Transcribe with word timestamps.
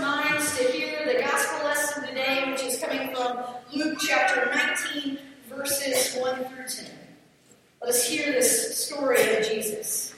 minds 0.00 0.56
to 0.58 0.64
hear 0.64 1.06
the 1.06 1.20
gospel 1.20 1.64
lesson 1.64 2.06
today, 2.06 2.50
which 2.50 2.62
is 2.62 2.80
coming 2.82 3.14
from 3.14 3.38
Luke 3.72 3.98
chapter 4.00 4.50
19, 4.94 5.18
verses 5.48 6.16
1 6.20 6.36
through 6.44 6.68
10. 6.68 6.90
Let 7.80 7.90
us 7.90 8.08
hear 8.08 8.32
this 8.32 8.86
story 8.86 9.36
of 9.36 9.46
Jesus. 9.46 10.14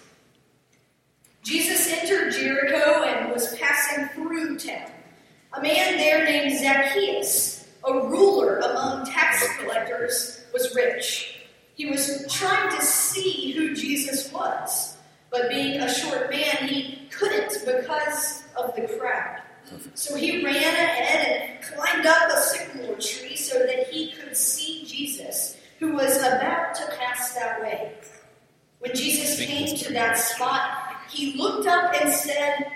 Jesus 1.43 1.93
entered 1.93 2.33
Jericho 2.33 3.05
and 3.05 3.33
was 3.33 3.57
passing 3.57 4.09
through 4.09 4.59
town. 4.59 4.91
A 5.53 5.63
man 5.63 5.97
there 5.99 6.25
named 6.25 6.59
Zacchaeus, 6.59 7.69
a 7.87 7.93
ruler 7.93 8.59
among 8.59 9.07
tax 9.07 9.47
collectors, 9.59 10.45
was 10.53 10.75
rich. 10.75 11.41
He 11.75 11.87
was 11.87 12.27
trying 12.31 12.77
to 12.77 12.85
see 12.85 13.53
who 13.53 13.75
Jesus 13.75 14.33
was, 14.33 14.97
but 15.31 15.49
being 15.49 15.81
a 15.81 15.93
short 15.93 16.31
man, 16.31 16.69
he 16.69 17.09
couldn't 17.11 17.53
because 17.65 18.45
of 18.57 18.75
the 18.77 18.83
crowd. 18.99 19.41
So 19.95 20.17
he 20.17 20.45
ran 20.45 20.57
ahead 20.57 21.43
and 21.43 21.63
climbed 21.63 22.07
up 22.07 22.31
a 22.31 22.41
sycamore 22.41 22.97
tree 22.97 23.37
so 23.37 23.59
that 23.59 23.89
he 23.89 24.13
could 24.13 24.37
see 24.37 24.85
Jesus, 24.87 25.57
who 25.79 25.93
was 25.93 26.17
about 26.19 26.75
to 26.75 26.87
pass 26.99 27.35
that 27.35 27.61
way. 27.61 27.95
When 28.79 28.95
Jesus 28.95 29.45
came 29.45 29.77
to 29.77 29.93
that 29.93 30.17
spot, 30.17 30.97
he 31.11 31.35
looked 31.37 31.67
up 31.67 31.95
and 32.01 32.13
said, 32.13 32.67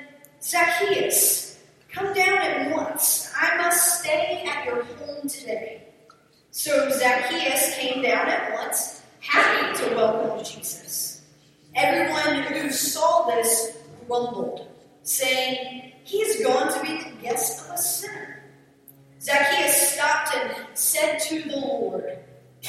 Zacchaeus, 0.42 1.58
come 1.90 2.12
down 2.12 2.38
at 2.38 2.70
once. 2.76 3.32
I 3.40 3.56
must 3.56 4.00
stay 4.00 4.44
at 4.46 4.66
your 4.66 4.84
home 4.84 5.28
today. 5.28 5.88
So 6.50 6.90
Zacchaeus 6.90 7.74
came 7.76 8.02
down 8.02 8.28
at 8.28 8.52
once, 8.52 9.02
happy 9.20 9.76
to 9.78 9.94
welcome 9.96 10.44
Jesus. 10.44 11.22
Everyone 11.74 12.42
who 12.52 12.70
saw 12.70 13.26
this 13.26 13.76
grumbled, 14.06 14.68
saying, 15.02 15.92
He 16.04 16.18
is 16.18 16.44
gone 16.46 16.72
to 16.72 16.82
be 16.82 17.02
the 17.02 17.22
guest 17.22 17.64
of 17.64 17.74
a 17.74 17.78
sinner. 17.78 18.42
Zacchaeus 19.20 19.92
stopped 19.92 20.36
and 20.36 20.54
said 20.74 21.18
to 21.20 21.42
the 21.42 21.56
Lord, 21.56 22.18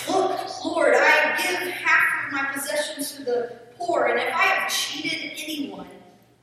Look, 0.09 0.66
Lord, 0.66 0.96
I 0.97 1.38
give 1.38 1.72
half 1.72 2.25
of 2.25 2.34
my 2.34 2.52
possessions 2.53 3.14
to 3.14 3.24
the 3.24 3.59
poor, 3.78 4.06
and 4.06 4.20
if 4.20 4.34
I 4.34 4.42
have 4.42 4.72
cheated 4.72 5.34
anyone, 5.38 5.88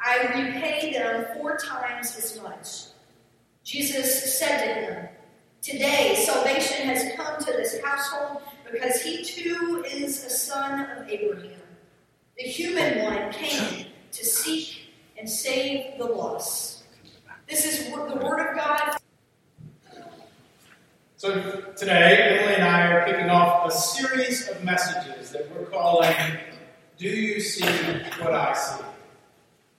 I 0.01 0.19
repay 0.35 0.93
them 0.93 1.27
four 1.35 1.57
times 1.57 2.17
as 2.17 2.41
much. 2.43 2.93
Jesus 3.65 4.39
said 4.39 4.59
to 4.59 4.81
him, 4.81 5.09
Today, 5.61 6.17
salvation 6.27 6.87
has 6.87 7.15
come 7.15 7.39
to 7.39 7.53
this 7.53 7.81
household 7.83 8.43
because 8.71 9.01
he 9.01 9.23
too 9.23 9.85
is 9.87 10.25
a 10.25 10.31
son 10.31 10.91
of 10.91 11.09
Abraham. 11.09 11.61
The 12.37 12.45
human 12.45 13.05
one 13.05 13.31
came 13.31 13.87
to 14.11 14.25
seek 14.25 14.89
and 15.17 15.29
save 15.29 15.99
the 15.99 16.05
lost. 16.05 16.83
This 17.49 17.65
is 17.65 17.87
the 17.87 17.93
word 17.93 18.11
of 18.41 18.57
God. 18.57 18.97
So 21.17 21.41
today, 21.77 22.39
Emily 22.41 22.55
and 22.55 22.65
I 22.65 22.87
are 22.89 23.05
kicking 23.05 23.31
off 23.31 23.69
a 23.69 23.71
series 23.71 24.49
of 24.49 24.65
messages 24.65 25.31
that 25.31 25.49
we're 25.55 25.67
calling 25.67 26.13
Do 26.99 27.07
You 27.07 27.41
See 27.41 27.65
What 28.19 28.35
I 28.35 28.55
See? 28.55 28.85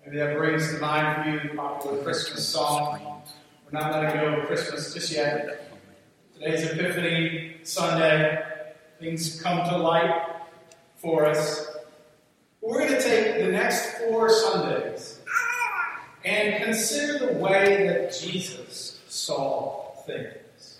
Maybe 0.05 0.17
that 0.17 0.37
brings 0.37 0.73
to 0.73 0.79
mind 0.79 1.23
for 1.23 1.29
you 1.29 1.49
the 1.49 1.55
popular 1.55 2.03
Christmas 2.03 2.47
song. 2.47 3.23
We're 3.65 3.79
not 3.79 3.91
letting 3.91 4.21
go 4.21 4.39
of 4.39 4.47
Christmas 4.47 4.93
just 4.93 5.11
yet. 5.11 5.69
Today's 6.33 6.63
Epiphany 6.63 7.55
Sunday. 7.63 8.43
Things 8.99 9.41
come 9.53 9.69
to 9.69 9.77
light 9.77 10.21
for 10.95 11.25
us. 11.25 11.67
We're 12.61 12.87
going 12.87 12.91
to 12.91 13.01
take 13.01 13.43
the 13.43 13.51
next 13.51 13.97
four 13.97 14.29
Sundays 14.29 15.19
and 16.23 16.63
consider 16.63 17.27
the 17.27 17.33
way 17.33 17.87
that 17.87 18.17
Jesus 18.17 19.01
saw 19.09 19.91
things. 20.05 20.79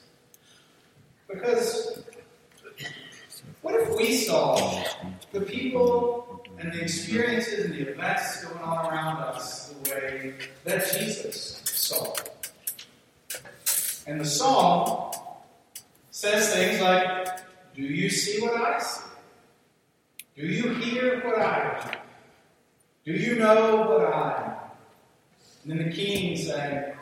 Because 1.28 2.04
what 3.62 3.76
if 3.76 3.96
we 3.98 4.16
saw 4.16 4.84
the 5.32 5.42
people 5.42 6.42
and 6.58 6.72
the 6.72 6.82
experiences 6.82 7.66
and 7.66 7.74
the 7.74 7.92
events 7.92 8.46
going 8.46 8.64
on 8.64 8.86
around 8.86 9.18
us 9.24 9.68
the 9.84 9.92
way 9.92 10.34
that 10.64 10.92
Jesus 10.98 11.62
saw? 11.66 12.14
And 14.08 14.20
the 14.20 14.26
song 14.26 15.14
says 16.12 16.54
things 16.54 16.80
like, 16.80 17.33
Do 17.76 17.82
you 17.82 18.10
see 18.10 18.42
what 18.42 18.54
I 18.60 18.80
see? 18.80 19.04
Do 20.36 20.46
you 20.46 20.74
hear 20.76 21.22
what 21.24 21.40
I 21.40 21.82
hear? 21.82 22.02
Do 23.06 23.12
you 23.14 23.36
know 23.36 23.88
what 23.88 24.14
I 24.14 24.40
know? 24.40 24.58
And 25.64 25.72
then 25.72 25.90
the 25.90 25.96
king 25.96 26.38
saying, 26.38 26.94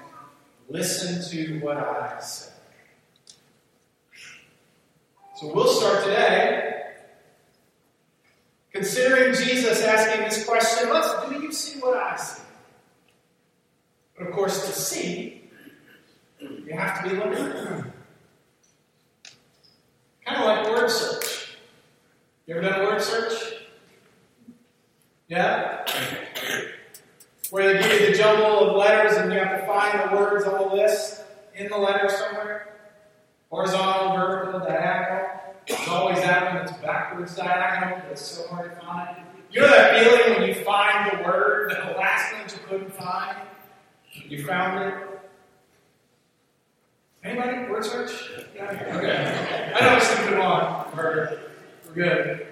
Listen 0.70 1.22
to 1.30 1.60
what 1.60 1.76
I 1.76 2.18
say. 2.22 2.54
So 5.36 5.54
we'll 5.54 5.68
start 5.68 6.06
today 6.06 6.84
considering 8.72 9.34
Jesus 9.34 9.84
asking 9.84 10.22
this 10.22 10.46
question 10.46 10.90
Let's, 10.90 11.28
do 11.28 11.42
you 11.42 11.52
see 11.52 11.80
what 11.80 11.98
I 11.98 12.16
see? 12.16 12.42
But 14.18 14.28
of 14.28 14.34
course, 14.34 14.66
to 14.66 14.72
see, 14.72 15.50
you 16.40 16.74
have 16.74 17.04
to 17.04 17.10
be 17.10 17.16
looking. 17.18 17.91
Kind 20.26 20.38
of 20.38 20.46
like 20.46 20.70
word 20.70 20.90
search. 20.90 21.58
You 22.46 22.56
ever 22.56 22.68
done 22.68 22.86
word 22.86 23.02
search? 23.02 23.54
Yeah? 25.28 25.86
Where 27.50 27.74
they 27.74 27.82
give 27.82 28.02
you 28.02 28.08
the 28.12 28.18
jumble 28.18 28.70
of 28.70 28.76
letters 28.78 29.18
and 29.18 29.32
you 29.32 29.40
have 29.40 29.60
to 29.60 29.66
find 29.66 30.12
the 30.12 30.16
words 30.16 30.46
on 30.46 30.70
the 30.70 30.76
list 30.76 31.24
in 31.56 31.70
the 31.70 31.78
letter 31.78 32.10
somewhere. 32.10 32.76
Horizontal, 33.50 34.16
vertical, 34.16 34.60
diagonal. 34.60 35.28
It's 35.68 35.88
always 35.88 36.20
that 36.22 36.54
one 36.54 36.66
that's 36.66 36.78
backwards 36.82 37.36
diagonal 37.36 38.00
that's 38.08 38.26
so 38.26 38.48
hard 38.48 38.72
to 38.72 38.86
find. 38.86 39.18
You 39.52 39.62
know 39.62 39.68
that 39.68 40.02
feeling 40.02 40.40
when 40.40 40.48
you 40.48 40.56
find 40.64 41.12
the 41.12 41.24
word, 41.24 41.72
that 41.72 41.94
the 41.94 42.00
last 42.00 42.34
one 42.34 42.44
you 42.44 42.68
couldn't 42.68 42.94
find? 42.94 43.38
You 44.28 44.46
found 44.46 44.84
it? 44.84 45.11
Anybody? 47.24 47.70
Word 47.70 47.86
search? 47.86 48.32
Yeah. 48.56 48.72
Okay. 48.72 49.74
I 49.76 49.86
know 49.86 49.98
it's 49.98 50.08
something 50.08 50.40
on. 50.40 50.88
We're, 50.96 51.40
we're 51.88 51.94
good. 51.94 52.48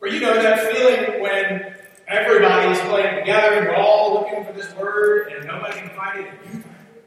Or 0.00 0.08
you 0.08 0.20
know 0.20 0.34
that 0.42 0.72
feeling 0.72 1.20
when 1.20 1.74
everybody 2.08 2.72
is 2.72 2.80
playing 2.80 3.20
together 3.20 3.58
and 3.58 3.68
we're 3.68 3.76
all 3.76 4.14
looking 4.14 4.44
for 4.44 4.52
this 4.52 4.74
word 4.74 5.32
and 5.32 5.46
nobody 5.46 5.78
can 5.78 5.90
find 5.90 6.20
it 6.20 6.28
and 6.30 6.54
you 6.54 6.62
find 6.62 6.74
it? 6.96 7.04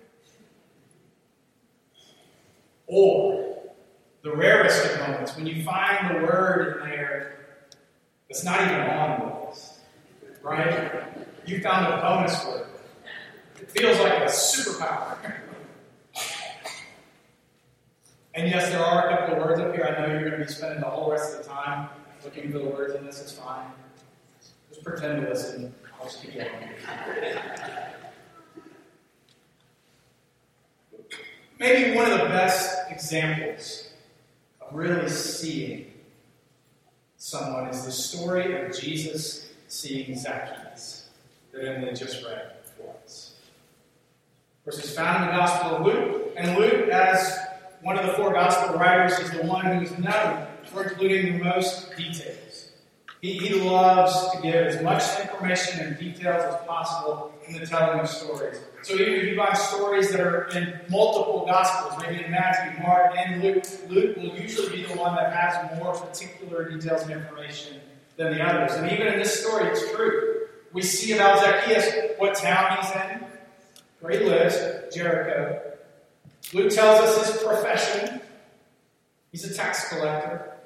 Or 2.88 3.58
the 4.24 4.34
rarest 4.34 4.86
of 4.86 5.00
moments 5.00 5.36
when 5.36 5.46
you 5.46 5.64
find 5.64 6.16
the 6.16 6.22
word 6.22 6.84
in 6.84 6.90
there 6.90 7.38
that's 8.30 8.46
not 8.46 8.62
even 8.62 8.80
on 8.80 9.20
the 9.20 9.50
list. 9.50 9.80
Right? 10.42 11.04
You 11.46 11.60
found 11.62 11.94
a 11.94 11.98
bonus 12.02 12.46
word. 12.46 12.68
It 13.60 13.70
feels 13.72 14.00
like 14.00 14.14
a 14.14 14.26
superpower. 14.26 15.18
And 18.34 18.48
yes, 18.50 18.70
there 18.70 18.80
are 18.80 19.10
a 19.10 19.18
couple 19.18 19.36
of 19.36 19.48
words 19.48 19.60
up 19.60 19.74
here. 19.76 19.84
I 19.86 20.02
know 20.02 20.14
you're 20.14 20.30
going 20.30 20.42
to 20.42 20.48
be 20.48 20.52
spending 20.52 20.80
the 20.80 20.86
whole 20.88 21.12
rest 21.12 21.38
of 21.38 21.44
the 21.44 21.50
time 21.50 21.90
looking 22.24 22.52
for 22.52 22.60
the 22.60 22.66
words 22.66 22.96
in 22.96 23.06
this. 23.06 23.22
It's 23.22 23.34
fine. 23.34 23.66
Just 24.70 24.84
pretend 24.84 25.22
to 25.22 25.30
listen. 25.30 25.74
I'll 26.00 26.06
just 26.06 26.22
keep 26.22 26.36
going. 26.36 26.48
Maybe 31.60 31.96
one 31.96 32.10
of 32.10 32.20
the 32.20 32.26
best 32.26 32.90
examples 32.90 33.92
of 34.62 34.74
really 34.74 35.10
seeing 35.10 35.92
someone 37.18 37.68
is 37.68 37.86
the 37.86 37.92
story 37.92 38.66
of 38.66 38.80
Jesus 38.80 39.52
seeing 39.68 40.18
Zacchaeus 40.18 41.10
that 41.52 41.68
Emily 41.68 41.94
just 41.94 42.26
read 42.26 42.54
for 42.78 42.96
us. 43.04 43.36
Of 44.60 44.72
course, 44.72 44.80
it's 44.80 44.96
found 44.96 45.24
in 45.24 45.32
the 45.32 45.38
Gospel 45.38 45.78
of 45.78 45.86
Luke, 45.86 46.34
and 46.36 46.58
Luke, 46.58 46.90
as 46.90 47.40
one 47.82 47.98
of 47.98 48.06
the 48.06 48.14
four 48.14 48.32
gospel 48.34 48.78
writers 48.78 49.18
is 49.20 49.32
the 49.32 49.44
one 49.44 49.66
who's 49.66 49.98
known 49.98 50.48
for 50.66 50.84
including 50.84 51.38
the 51.38 51.44
most 51.44 51.96
details. 51.98 52.70
He, 53.22 53.34
he 53.34 53.54
loves 53.54 54.32
to 54.32 54.42
give 54.42 54.56
as 54.56 54.84
much 54.84 55.04
information 55.20 55.86
and 55.86 55.98
details 55.98 56.44
as 56.44 56.66
possible 56.66 57.32
in 57.48 57.60
the 57.60 57.66
telling 57.66 58.00
of 58.00 58.10
stories. 58.10 58.60
So 58.82 58.96
even 58.96 59.14
if 59.14 59.24
you 59.26 59.36
find 59.36 59.56
stories 59.56 60.12
that 60.12 60.22
are 60.22 60.48
in 60.50 60.80
multiple 60.90 61.46
gospels, 61.46 62.02
maybe 62.02 62.24
in 62.24 62.32
Matthew, 62.32 62.82
Mark, 62.82 63.16
and 63.16 63.44
Luke, 63.44 63.64
Luke 63.90 64.18
will 64.18 64.36
usually 64.36 64.78
be 64.78 64.86
the 64.86 64.96
one 64.96 65.16
that 65.16 65.34
has 65.34 65.78
more 65.78 65.94
particular 65.94 66.70
details 66.70 67.04
and 67.04 67.12
information 67.12 67.80
than 68.18 68.34
the 68.34 68.44
others. 68.44 68.74
And 68.74 68.92
even 68.92 69.08
in 69.08 69.20
this 69.20 69.40
story, 69.40 69.70
it's 69.70 69.92
true. 69.92 70.48
We 70.74 70.82
see 70.82 71.14
about 71.14 71.40
Zacchaeus 71.40 72.16
what 72.18 72.36
town 72.36 72.78
he's 72.82 72.92
in, 72.92 73.26
where 74.00 74.20
he 74.20 74.26
lives, 74.26 74.58
Jericho. 74.96 75.71
Luke 76.54 76.72
tells 76.72 77.00
us 77.00 77.32
his 77.32 77.44
profession. 77.44 78.22
He's 79.32 79.50
a 79.50 79.54
tax 79.54 79.90
collector. 79.90 80.58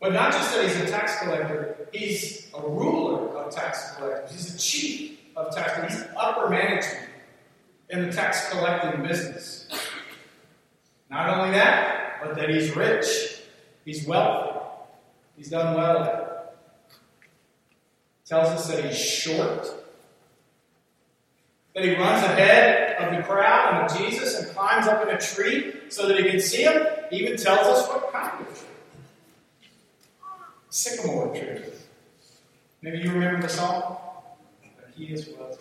But 0.00 0.12
not 0.12 0.32
just 0.32 0.54
that 0.54 0.64
he's 0.64 0.76
a 0.76 0.86
tax 0.86 1.18
collector, 1.20 1.88
he's 1.92 2.48
a 2.54 2.60
ruler 2.60 3.36
of 3.36 3.54
tax 3.54 3.96
collectors. 3.96 4.30
He's 4.30 4.54
a 4.54 4.58
chief 4.58 5.18
of 5.34 5.54
tax 5.54 5.72
collectors. 5.72 6.02
He's 6.02 6.08
upper 6.16 6.48
management 6.48 7.10
in 7.90 8.06
the 8.06 8.12
tax 8.12 8.50
collecting 8.50 9.02
business. 9.02 9.68
Not 11.10 11.28
only 11.30 11.56
that, 11.56 12.20
but 12.22 12.36
that 12.36 12.50
he's 12.50 12.74
rich, 12.74 13.06
he's 13.84 14.06
wealthy, 14.06 14.58
he's 15.36 15.48
done 15.48 15.74
well 15.74 16.02
at 16.02 16.14
it. 16.14 16.28
Tells 18.26 18.48
us 18.48 18.68
that 18.68 18.84
he's 18.84 18.98
short, 18.98 19.68
that 21.74 21.84
he 21.84 21.94
runs 21.94 22.24
ahead 22.24 22.85
of 22.98 23.16
the 23.16 23.22
crowd 23.22 23.74
and 23.74 23.90
of 23.90 23.98
Jesus 23.98 24.38
and 24.38 24.54
climbs 24.54 24.86
up 24.86 25.02
in 25.06 25.14
a 25.14 25.18
tree 25.18 25.74
so 25.88 26.06
that 26.08 26.18
he 26.18 26.30
can 26.30 26.40
see 26.40 26.62
him. 26.62 26.86
He 27.10 27.16
even 27.16 27.36
tells 27.36 27.66
us 27.66 27.88
what 27.88 28.12
kind 28.12 28.40
of 28.40 28.46
tree. 28.46 28.68
Sycamore 30.70 31.34
tree. 31.34 31.62
Maybe 32.82 32.98
you 32.98 33.10
remember 33.10 33.42
the 33.42 33.48
song? 33.48 33.96
He 34.94 35.06
is 35.06 35.28
was. 35.28 35.58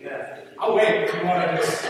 Yeah. 0.00 0.40
I'll 0.58 0.74
wait 0.74 1.04
if 1.04 1.14
you 1.14 1.24
want 1.24 1.50
to 1.50 1.56
just. 1.56 1.86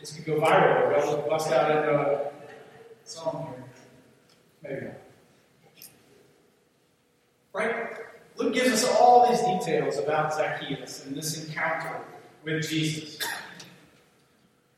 This 0.00 0.12
could 0.12 0.26
go 0.26 0.40
viral. 0.40 1.06
We'll 1.06 1.28
bust 1.28 1.50
out 1.50 1.70
into 1.70 1.90
a 1.90 2.02
uh, 2.02 2.30
song 3.04 3.54
here. 3.54 3.64
Maybe 4.62 4.86
not. 4.86 4.94
Right? 7.54 8.03
Luke 8.36 8.52
gives 8.52 8.72
us 8.72 8.84
all 8.98 9.28
these 9.30 9.40
details 9.40 9.98
about 9.98 10.34
Zacchaeus 10.34 11.04
and 11.06 11.16
this 11.16 11.46
encounter 11.46 12.00
with 12.42 12.68
Jesus. 12.68 13.18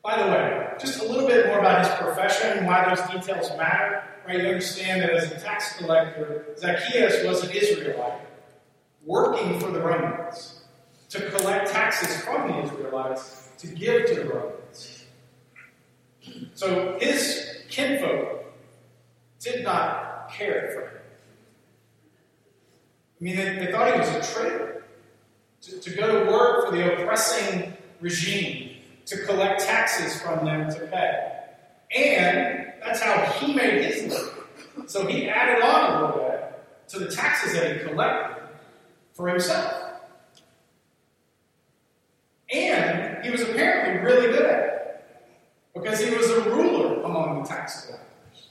By 0.03 0.23
the 0.23 0.31
way, 0.31 0.69
just 0.79 1.03
a 1.03 1.05
little 1.05 1.27
bit 1.27 1.47
more 1.47 1.59
about 1.59 1.85
his 1.85 1.95
profession 1.97 2.59
and 2.59 2.67
why 2.67 2.89
those 2.89 3.01
details 3.11 3.51
matter. 3.57 4.05
Right? 4.27 4.41
You 4.41 4.49
understand 4.49 5.03
that 5.03 5.11
as 5.11 5.33
a 5.33 5.41
tax 5.41 5.77
collector, 5.79 6.55
Zacchaeus 6.59 7.25
was 7.25 7.45
an 7.45 7.51
Israelite 7.51 8.21
working 9.05 9.59
for 9.59 9.71
the 9.71 9.81
Romans 9.81 10.65
to 11.09 11.31
collect 11.31 11.71
taxes 11.71 12.21
from 12.23 12.51
the 12.51 12.63
Israelites 12.63 13.49
to 13.59 13.69
give 13.69 14.07
to 14.07 14.15
the 14.17 14.25
Romans. 14.27 15.05
So 16.55 16.99
his 17.01 17.65
kinfolk 17.69 18.45
did 19.41 19.65
not 19.65 20.31
care 20.31 20.71
for 20.75 20.81
him. 20.81 21.06
I 23.19 23.25
mean, 23.25 23.37
they, 23.37 23.65
they 23.65 23.73
thought 23.73 23.93
he 23.93 23.99
was 23.99 24.09
a 24.09 24.33
traitor 24.33 24.85
to, 25.63 25.81
to 25.81 25.91
go 25.91 26.25
to 26.25 26.31
work 26.31 26.67
for 26.67 26.77
the 26.77 27.03
oppressing 27.03 27.73
regime, 28.01 28.77
to 29.07 29.25
collect 29.25 29.63
taxes 29.63 30.21
from 30.21 30.45
them 30.45 30.71
to 30.71 30.87
pay. 30.87 31.33
And 31.97 32.73
that's 32.85 33.01
how 33.01 33.25
he 33.39 33.55
made 33.55 33.85
his 33.85 34.13
living. 34.13 34.33
So 34.87 35.07
he 35.07 35.29
added 35.29 35.63
on 35.63 35.91
a 35.91 36.07
little 36.07 36.23
bit 36.23 36.89
to 36.89 36.99
the 36.99 37.11
taxes 37.11 37.55
that 37.55 37.77
he 37.77 37.85
collected 37.85 38.43
for 39.15 39.29
himself. 39.29 39.73
And 42.53 43.25
he 43.25 43.31
was 43.31 43.41
apparently 43.41 44.05
really 44.05 44.31
good 44.31 44.47
at 44.47 44.59
it 44.61 45.07
because 45.75 46.01
he 46.01 46.15
was 46.15 46.31
a 46.31 46.43
ruler 46.43 47.03
among 47.03 47.43
the 47.43 47.49
tax 47.49 47.87
collectors. 47.87 48.49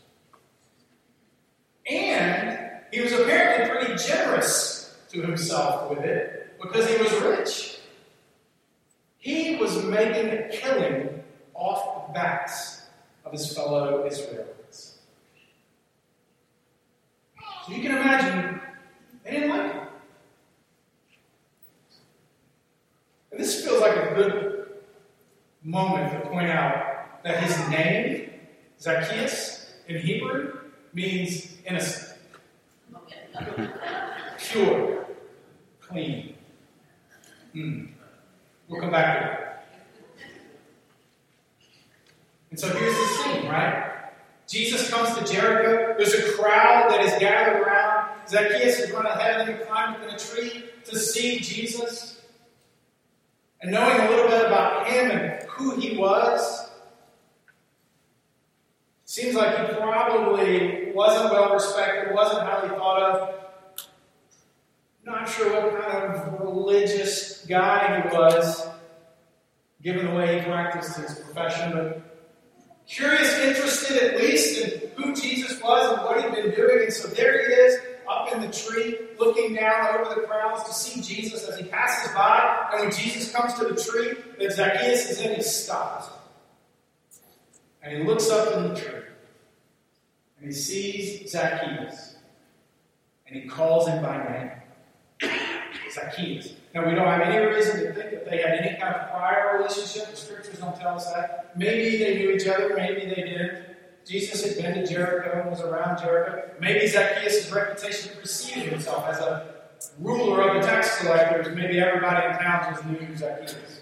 And 1.89 2.54
he 2.95 3.01
was 3.01 3.11
apparently 3.11 3.69
pretty 3.69 4.07
generous 4.07 4.95
to 5.11 5.21
himself 5.21 5.89
with 5.89 5.99
it 5.99 6.57
because 6.61 6.89
he 6.89 6.95
was 6.95 7.11
rich. 7.23 7.79
He 9.17 9.57
was 9.57 9.83
making 9.83 10.29
a 10.29 10.47
killing 10.47 11.21
off 11.53 12.07
the 12.07 12.13
backs 12.13 12.87
of 13.25 13.33
his 13.33 13.53
fellow 13.53 14.05
Israelites. 14.07 14.99
So 17.65 17.73
you 17.73 17.81
can 17.81 17.97
imagine 17.97 18.61
they 19.25 19.31
didn't 19.31 19.49
like 19.49 19.73
him. 19.73 19.87
And 23.31 23.39
this 23.41 23.65
feels 23.65 23.81
like 23.81 23.97
a 23.97 24.15
good 24.15 24.67
moment 25.63 26.13
to 26.13 26.29
point 26.29 26.49
out 26.49 27.21
that 27.25 27.43
his 27.43 27.69
name, 27.69 28.29
Zacchaeus, 28.79 29.73
in 29.89 29.97
Hebrew, 29.97 30.59
means 30.93 31.57
innocent, 31.65 32.14
pure, 34.37 35.05
clean. 35.81 36.35
Mm. 37.53 37.89
We'll 38.67 38.81
come 38.81 38.91
back 38.91 39.19
to 39.19 39.25
that. 39.25 39.67
And 42.51 42.59
so 42.59 42.69
here's 42.69 42.93
the 42.93 43.05
scene, 43.05 43.49
right? 43.49 44.11
Jesus 44.47 44.89
comes 44.89 45.17
to 45.17 45.33
Jericho. 45.33 45.95
There's 45.97 46.13
a 46.13 46.33
crowd 46.33 46.91
that 46.91 47.01
is 47.01 47.13
gathered 47.19 47.61
around. 47.61 48.11
Zacchaeus 48.27 48.79
has 48.79 48.91
run 48.91 49.05
ahead 49.05 49.47
him, 49.47 49.65
climbed 49.67 49.97
up 49.97 50.03
in 50.03 50.15
a 50.15 50.17
tree 50.17 50.65
to 50.85 50.97
see 50.97 51.39
Jesus. 51.39 52.21
And 53.61 53.71
knowing 53.71 53.99
a 53.99 54.09
little 54.09 54.27
bit 54.27 54.45
about 54.45 54.87
him 54.87 55.11
and 55.11 55.43
who 55.49 55.75
he 55.79 55.97
was, 55.97 56.69
seems 59.05 59.35
like 59.35 59.57
he 59.57 59.75
probably 59.75 60.84
wasn't 60.95 61.31
well 61.31 61.53
respected, 61.53 62.13
wasn't 62.15 62.41
highly 62.41 62.69
thought 62.69 63.01
of. 63.01 63.35
Not 65.03 65.29
sure 65.29 65.51
what 65.51 65.83
kind 65.83 66.15
of 66.15 66.39
religious 66.39 67.45
guy 67.45 68.01
he 68.01 68.15
was, 68.15 68.67
given 69.83 70.07
the 70.07 70.15
way 70.15 70.39
he 70.39 70.45
practiced 70.45 70.97
his 70.97 71.19
profession, 71.19 71.73
but 71.73 72.01
curious, 72.87 73.37
interested 73.39 74.01
at 74.01 74.17
least 74.17 74.57
in 74.57 74.89
who 74.95 75.13
Jesus 75.13 75.61
was 75.61 75.93
and 75.93 76.01
what 76.05 76.23
he'd 76.23 76.33
been 76.33 76.55
doing. 76.55 76.85
And 76.85 76.93
so 76.93 77.07
there 77.09 77.47
he 77.47 77.53
is, 77.53 77.79
up 78.09 78.31
in 78.33 78.41
the 78.41 78.51
tree, 78.51 78.97
looking 79.19 79.53
down 79.53 79.99
over 79.99 80.15
the 80.15 80.27
crowds 80.27 80.63
to 80.63 80.73
see 80.73 81.01
Jesus 81.01 81.47
as 81.47 81.59
he 81.59 81.65
passes 81.65 82.11
by. 82.13 82.69
And 82.71 82.81
when 82.81 82.91
Jesus 82.91 83.31
comes 83.31 83.53
to 83.55 83.65
the 83.65 83.75
tree 83.75 84.15
that 84.39 84.53
Zacchaeus 84.53 85.09
is 85.11 85.19
in, 85.19 85.35
he 85.35 85.41
stops. 85.41 86.09
And 87.83 87.97
he 87.97 88.03
looks 88.03 88.29
up 88.29 88.53
in 88.57 88.73
the 88.73 88.79
tree. 88.79 89.01
And 90.45 90.53
he 90.53 90.59
sees 90.59 91.31
Zacchaeus. 91.31 92.17
And 93.25 93.41
he 93.41 93.49
calls 93.49 93.87
him 93.87 94.03
by 94.03 94.17
name. 94.17 95.31
Zacchaeus. 95.91 96.53
Now, 96.75 96.87
we 96.87 96.93
don't 96.93 97.07
have 97.07 97.21
any 97.21 97.43
reason 97.43 97.79
to 97.79 97.93
think 97.93 98.11
that 98.11 98.29
they 98.29 98.43
had 98.43 98.59
any 98.59 98.79
kind 98.79 98.93
of 98.93 99.09
prior 99.09 99.57
relationship. 99.57 100.11
The 100.11 100.15
scriptures 100.15 100.59
don't 100.59 100.75
tell 100.75 100.97
us 100.97 101.11
that. 101.13 101.57
Maybe 101.57 101.97
they 101.97 102.19
knew 102.19 102.29
each 102.29 102.45
other, 102.45 102.75
maybe 102.77 103.09
they 103.09 103.23
didn't. 103.23 103.75
Jesus 104.07 104.45
had 104.45 104.63
been 104.63 104.85
to 104.85 104.87
Jericho 104.87 105.41
and 105.41 105.49
was 105.49 105.61
around 105.61 105.97
Jericho. 105.97 106.51
Maybe 106.61 106.85
Zacchaeus' 106.85 107.51
reputation 107.51 108.11
preceded 108.19 108.71
himself 108.71 109.07
as 109.07 109.17
a 109.21 109.47
ruler 109.97 110.47
of 110.47 110.61
the 110.61 110.67
tax 110.67 110.99
collectors. 110.99 111.55
Maybe 111.55 111.79
everybody 111.79 112.23
in 112.23 112.33
town 112.33 112.71
just 112.71 112.85
knew 112.85 113.17
Zacchaeus. 113.17 113.81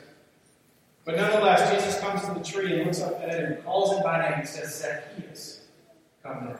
But 1.03 1.17
nonetheless, 1.17 1.73
Jesus 1.73 1.99
comes 1.99 2.21
to 2.21 2.33
the 2.33 2.39
tree 2.39 2.77
and 2.77 2.85
looks 2.85 3.01
up 3.01 3.19
at 3.19 3.27
it 3.35 3.43
and 3.43 3.65
calls 3.65 3.97
him 3.97 4.01
by 4.01 4.21
name 4.21 4.39
and 4.39 4.47
says, 4.47 4.75
Zacchaeus, 4.75 5.62
come 6.23 6.45
down. 6.45 6.59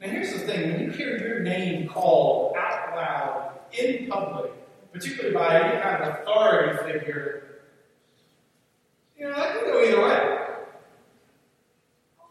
Now, 0.00 0.08
here's 0.08 0.32
the 0.32 0.40
thing 0.40 0.72
when 0.72 0.80
you 0.80 0.90
hear 0.90 1.16
your 1.16 1.40
name 1.40 1.88
called 1.88 2.54
out 2.56 2.94
loud 2.94 3.52
in 3.72 4.08
public, 4.08 4.52
particularly 4.92 5.34
by 5.34 5.60
any 5.60 5.80
kind 5.80 6.04
of 6.04 6.20
authority 6.20 6.92
figure, 6.92 7.60
you 9.18 9.28
know, 9.28 9.34
that 9.34 9.54
can 9.54 9.64
go 9.64 9.82
either 9.82 10.02
way. 10.02 10.38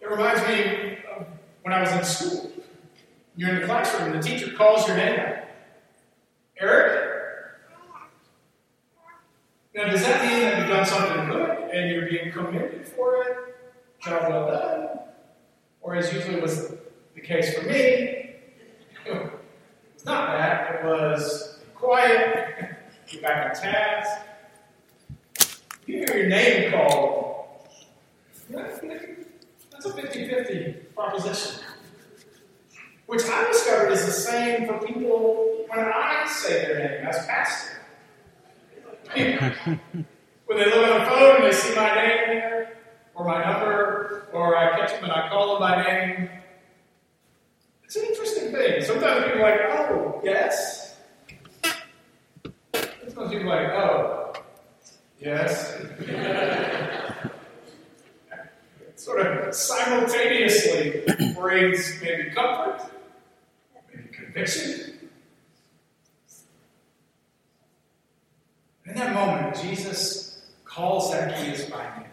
It 0.01 0.09
reminds 0.09 0.41
me 0.47 0.99
of 1.13 1.25
when 1.63 1.73
I 1.73 1.81
was 1.81 1.91
in 1.91 2.03
school. 2.05 2.51
You're 3.35 3.49
in 3.49 3.61
the 3.61 3.65
classroom, 3.65 4.13
and 4.13 4.23
the 4.23 4.27
teacher 4.27 4.51
calls 4.55 4.87
your 4.87 4.95
name. 4.95 5.19
Eric? 6.59 7.03
Now, 9.75 9.89
does 9.89 10.01
that 10.01 10.25
mean 10.25 10.41
that 10.41 10.59
you've 10.59 10.69
done 10.69 10.85
something 10.85 11.29
good 11.29 11.49
and 11.71 11.91
you're 11.91 12.09
being 12.09 12.31
commended 12.31 12.87
for 12.87 13.21
it? 13.23 13.37
Job 14.01 14.29
well 14.29 14.47
done? 14.47 14.76
Or, 15.97 15.99
as 15.99 16.13
usually 16.13 16.39
was 16.39 16.75
the 17.15 17.21
case 17.21 17.57
for 17.57 17.65
me, 17.65 17.73
it's 19.05 20.05
not 20.05 20.37
that. 20.37 20.75
It 20.75 20.85
was 20.85 21.57
quiet, 21.73 22.75
get 23.07 23.23
back 23.23 23.49
on 23.49 23.59
task. 23.59 24.21
You 25.87 26.05
hear 26.05 26.17
your 26.17 26.29
name 26.29 26.71
called. 26.71 27.47
That's 28.51 29.85
a 29.85 29.93
50 29.93 30.29
50 30.29 30.71
proposition. 30.95 31.63
Which 33.07 33.23
I 33.25 33.47
discovered 33.47 33.91
is 33.91 34.05
the 34.05 34.11
same 34.11 34.67
for 34.67 34.77
people 34.85 35.65
when 35.67 35.79
I 35.79 36.27
say 36.27 36.63
their 36.63 36.77
name 36.77 37.07
as 37.07 37.25
pastor. 37.25 37.81
when 39.15 40.59
they 40.59 40.65
look 40.65 40.89
on 40.89 40.99
the 40.99 41.05
phone 41.07 41.35
and 41.37 41.45
they 41.45 41.51
see 41.53 41.73
my 41.75 41.95
name 41.95 42.19
there, 42.27 42.77
or 43.15 43.25
my 43.25 43.43
number, 43.43 44.06
or 44.37 44.55
I 44.55 44.77
catch 44.77 44.91
them 44.91 45.05
and 45.05 45.11
I 45.11 45.29
call 45.29 45.53
them 45.53 45.59
by 45.59 45.83
name, 45.83 46.29
it's 47.83 47.95
an 47.95 48.05
interesting 48.05 48.51
thing. 48.51 48.83
Sometimes 48.83 49.25
people 49.25 49.41
are 49.41 49.51
like, 49.51 49.61
oh, 49.69 50.21
yes. 50.23 50.97
Sometimes 52.73 53.31
people 53.31 53.51
are 53.51 53.63
like, 53.63 53.73
oh, 53.73 54.33
yes. 55.19 55.81
sort 58.95 59.25
of 59.25 59.55
simultaneously 59.55 61.03
brings 61.35 62.01
maybe 62.01 62.31
comfort, 62.31 62.81
maybe 63.93 64.09
conviction. 64.09 65.09
In 68.85 68.95
that 68.95 69.13
moment, 69.13 69.55
Jesus 69.61 70.49
calls 70.65 71.11
Zacchaeus 71.11 71.69
by 71.69 71.83
name. 71.97 72.06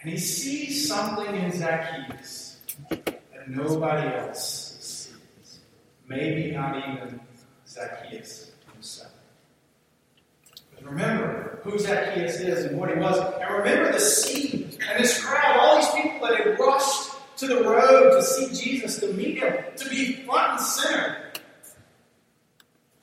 And 0.00 0.10
he 0.10 0.18
sees 0.18 0.88
something 0.88 1.34
in 1.34 1.52
Zacchaeus 1.52 2.60
that 2.90 3.48
nobody 3.48 4.08
else 4.14 4.76
sees. 4.80 5.60
Maybe 6.08 6.52
not 6.52 6.76
even 6.76 7.20
Zacchaeus 7.66 8.52
himself. 8.72 9.12
But 10.74 10.84
remember 10.84 11.60
who 11.64 11.78
Zacchaeus 11.78 12.40
is 12.40 12.66
and 12.66 12.78
what 12.78 12.90
he 12.90 12.96
was. 12.96 13.18
And 13.18 13.50
remember 13.50 13.92
the 13.92 14.00
scene 14.00 14.78
and 14.88 15.02
this 15.02 15.24
crowd, 15.24 15.56
all 15.58 15.76
these 15.76 15.90
people 15.90 16.28
that 16.28 16.38
had 16.38 16.58
rushed 16.58 17.12
to 17.38 17.46
the 17.46 17.62
road 17.62 18.12
to 18.12 18.22
see 18.22 18.48
Jesus, 18.54 18.98
to 19.00 19.12
meet 19.12 19.38
him, 19.38 19.54
to 19.76 19.88
be 19.88 20.24
front 20.24 20.52
and 20.52 20.60
center. 20.60 21.32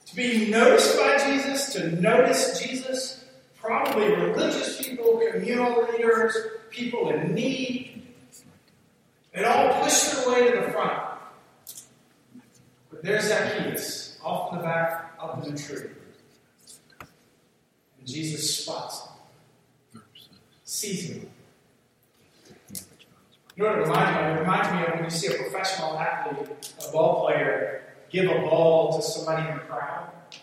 To 0.07 0.15
be 0.15 0.49
noticed 0.49 0.97
by 0.97 1.17
Jesus, 1.17 1.73
to 1.73 1.99
notice 1.99 2.59
Jesus, 2.61 3.12
probably 3.63 4.13
religious 4.13 4.85
people, 4.85 5.21
communal 5.31 5.87
leaders, 5.89 6.35
people 6.69 7.09
in 7.11 7.33
need. 7.33 8.03
They 9.33 9.45
all 9.45 9.81
pushed 9.81 10.11
their 10.13 10.29
way 10.29 10.51
to 10.51 10.65
the 10.65 10.71
front. 10.71 11.01
But 12.91 13.03
there's 13.03 13.23
Zacchaeus, 13.23 14.19
off 14.21 14.51
in 14.51 14.59
the 14.59 14.63
back, 14.65 15.13
up 15.19 15.43
in 15.43 15.55
the 15.55 15.61
tree. 15.61 15.89
And 17.99 18.07
Jesus 18.07 18.63
spots 18.63 19.07
him, 19.93 20.01
sees 20.65 21.09
him. 21.09 21.29
You 23.55 23.63
know 23.63 23.69
what 23.69 23.79
it 23.79 23.81
reminds 23.83 24.17
me 24.17 24.23
of? 24.23 24.35
It 24.35 24.39
reminds 24.41 24.71
me 24.73 24.85
of 24.85 24.93
when 24.95 25.03
you 25.05 25.09
see 25.09 25.27
a 25.27 25.37
professional 25.37 25.97
athlete, 25.97 26.49
a 26.85 26.91
ball 26.91 27.25
player, 27.25 27.83
give 28.11 28.25
a 28.25 28.39
ball 28.41 28.97
to 28.97 29.01
somebody 29.01 29.47
in 29.47 29.55
the 29.55 29.61
crowd. 29.61 30.09
You 30.31 30.39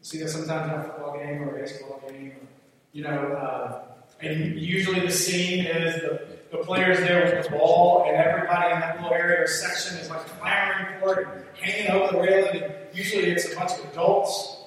see 0.00 0.18
that 0.18 0.30
sometimes 0.30 0.72
in 0.72 0.80
a 0.80 0.84
football 0.84 1.18
game 1.18 1.42
or 1.42 1.54
a 1.54 1.60
baseball 1.60 2.02
game. 2.08 2.32
Or, 2.40 2.51
you 2.92 3.02
know, 3.02 3.10
uh, 3.10 3.82
and 4.20 4.58
usually 4.58 5.00
the 5.00 5.10
scene 5.10 5.64
is 5.64 5.94
the, 6.02 6.28
the 6.50 6.58
players 6.58 6.98
there 6.98 7.24
with 7.24 7.44
the 7.46 7.50
ball, 7.50 8.04
and 8.06 8.16
everybody 8.16 8.72
in 8.72 8.80
that 8.80 8.96
little 8.96 9.12
area 9.12 9.42
or 9.42 9.46
section 9.46 9.96
is 9.98 10.10
like 10.10 10.24
clamoring 10.38 11.00
for 11.00 11.20
it, 11.20 11.28
and 11.28 11.44
hanging 11.56 11.90
over 11.90 12.12
the 12.12 12.20
railing. 12.20 12.62
And 12.62 12.74
usually 12.92 13.24
it's 13.24 13.52
a 13.52 13.56
bunch 13.56 13.72
of 13.72 13.90
adults 13.90 14.58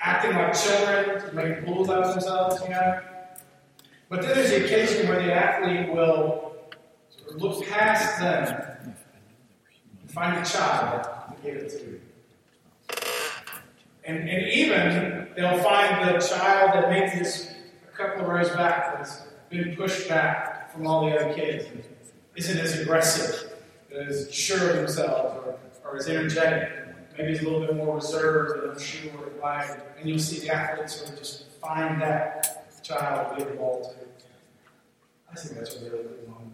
acting 0.00 0.32
like 0.32 0.54
children, 0.54 1.34
making 1.34 1.64
fools 1.64 1.90
out 1.90 2.04
of 2.04 2.14
themselves, 2.14 2.62
you 2.62 2.70
know. 2.70 3.00
But 4.08 4.22
then 4.22 4.34
there's 4.34 4.50
the 4.50 4.64
occasion 4.64 5.08
where 5.08 5.22
the 5.22 5.32
athlete 5.32 5.92
will 5.92 6.56
look 7.36 7.66
past 7.66 8.18
them 8.20 8.94
and 10.00 10.10
find 10.10 10.38
a 10.38 10.48
child 10.48 11.04
to 11.04 11.42
give 11.42 11.56
it 11.56 11.70
to. 11.70 12.00
And, 14.04 14.28
and 14.28 14.48
even 14.48 15.27
they'll 15.38 15.62
find 15.62 16.08
the 16.08 16.18
child 16.18 16.72
that 16.74 16.90
this 16.90 17.52
a 17.86 17.96
couple 17.96 18.22
of 18.22 18.28
rows 18.28 18.50
back 18.50 18.96
that's 18.96 19.22
been 19.48 19.76
pushed 19.76 20.08
back 20.08 20.72
from 20.72 20.86
all 20.86 21.08
the 21.08 21.16
other 21.16 21.32
kids 21.32 21.66
and 21.66 21.84
isn't 22.34 22.58
as 22.58 22.80
aggressive, 22.80 23.52
as 23.94 24.32
sure 24.34 24.70
of 24.70 24.76
themselves, 24.76 25.36
or, 25.36 25.58
or 25.84 25.96
as 25.96 26.08
energetic. 26.08 26.72
Maybe 27.16 27.32
is 27.32 27.42
a 27.42 27.44
little 27.44 27.66
bit 27.66 27.74
more 27.74 27.96
reserved 27.96 28.62
and 28.62 28.72
unsure 28.72 29.26
of 29.26 29.36
life. 29.40 29.76
And 29.98 30.08
you'll 30.08 30.18
see 30.18 30.40
the 30.40 30.54
athletes 30.54 30.96
sort 30.96 31.10
of 31.10 31.18
just 31.18 31.50
find 31.60 32.00
that 32.00 32.82
child 32.82 33.36
to 33.36 33.44
give 33.44 33.52
the 33.52 33.58
ball 33.58 33.82
to. 33.82 34.06
I 35.30 35.34
think 35.34 35.58
that's 35.58 35.76
a 35.76 35.84
really 35.84 36.02
good 36.04 36.28
moment. 36.28 36.52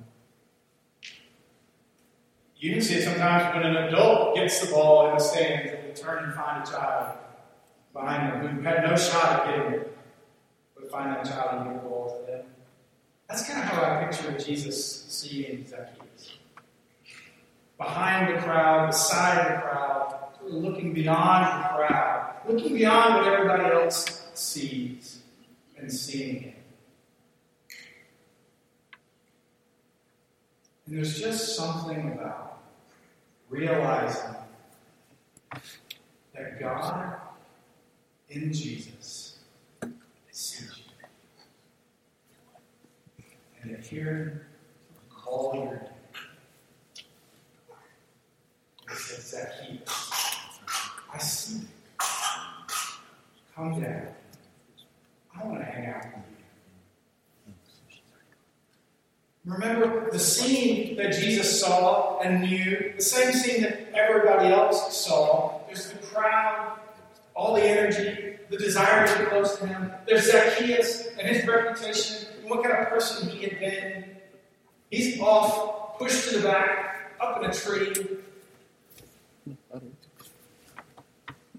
You 2.57 2.73
can 2.73 2.83
see 2.83 2.95
it 2.95 3.05
sometimes 3.05 3.55
when 3.55 3.65
an 3.65 3.89
adult 3.89 4.37
gets 4.37 4.61
the 4.61 4.73
ball 4.73 5.11
in 5.11 5.19
the 5.19 5.23
stands 5.23 5.71
and 5.71 5.85
they 5.85 5.93
turn 5.95 6.25
and 6.25 6.35
find 6.35 6.67
a 6.67 6.71
child 6.71 7.19
behind 7.95 8.45
them 8.45 8.57
who 8.57 8.63
had 8.63 8.83
no 8.83 8.97
shot 8.97 9.41
at 9.41 9.47
getting 9.47 9.73
it, 9.81 9.97
but 10.75 10.91
find 10.91 11.11
that 11.15 11.25
child 11.25 11.61
and 11.67 11.73
give 11.73 11.83
the 11.83 11.89
ball 11.89 12.21
to 12.21 12.31
them. 12.31 12.45
That's 13.29 13.49
kind 13.49 13.61
of 13.61 13.65
how 13.67 13.83
I 13.85 14.05
picture 14.05 14.37
Jesus 14.37 15.05
seeing 15.09 15.65
Zacchaeus. 15.65 16.39
Behind 17.79 18.35
the 18.35 18.41
crowd, 18.43 18.89
beside 18.89 19.39
the 19.39 19.61
crowd, 19.63 20.15
looking 20.43 20.93
beyond 20.93 21.65
the 21.65 21.69
crowd, 21.77 22.35
looking 22.47 22.75
beyond 22.75 23.15
what 23.15 23.33
everybody 23.33 23.73
else 23.73 24.29
sees 24.35 25.21
and 25.79 25.91
seeing 25.91 26.41
him. 26.41 26.55
And 30.87 30.99
there's 30.99 31.19
just 31.19 31.57
something 31.57 32.13
about 32.13 32.59
realizing 33.49 34.35
that 36.35 36.61
God 36.61 37.21
in 38.29 38.53
Jesus 38.53 39.25
you. 40.35 40.67
And 43.63 43.85
hearing 43.85 44.27
the 44.29 45.15
call 45.15 45.55
your 45.55 45.65
name. 45.67 45.81
He 48.89 48.95
says, 48.95 49.31
Zacchaeus, 49.31 50.13
I 51.13 51.19
see 51.19 51.61
you. 51.61 51.69
Come 53.55 53.81
down. 53.81 54.09
I 55.35 55.47
want 55.47 55.59
to 55.61 55.65
hang 55.65 55.87
out 55.87 56.05
with 56.05 56.25
you. 56.29 57.53
Remember 59.47 60.11
the 60.11 60.19
scene 60.19 60.97
that 60.97 61.13
Jesus 61.13 61.61
saw 61.61 62.19
and 62.21 62.43
knew, 62.43 62.93
the 62.97 63.03
same 63.03 63.33
scene 63.33 63.63
that 63.63 63.95
everybody 63.95 64.49
else 64.49 64.97
saw. 64.97 65.61
There's 65.67 65.89
the 65.91 65.99
crowd, 65.99 66.79
all 67.35 67.55
the 67.55 67.63
energy, 67.63 68.39
the 68.51 68.57
desire 68.57 69.07
to 69.07 69.19
be 69.19 69.25
close 69.27 69.57
to 69.59 69.67
him. 69.67 69.93
There's 70.07 70.31
Zacchaeus 70.31 71.09
and 71.19 71.27
his 71.27 71.47
reputation, 71.47 72.29
and 72.41 72.51
what 72.51 72.63
kind 72.63 72.77
of 72.77 72.89
person 72.89 73.29
he 73.29 73.43
had 73.43 73.59
been. 73.59 74.05
He's 74.91 75.21
off, 75.21 75.99
pushed 75.99 76.29
to 76.31 76.39
the 76.39 76.47
back, 76.47 77.13
up 77.21 77.43
in 77.43 77.51
a 77.51 77.53
tree. 77.53 77.93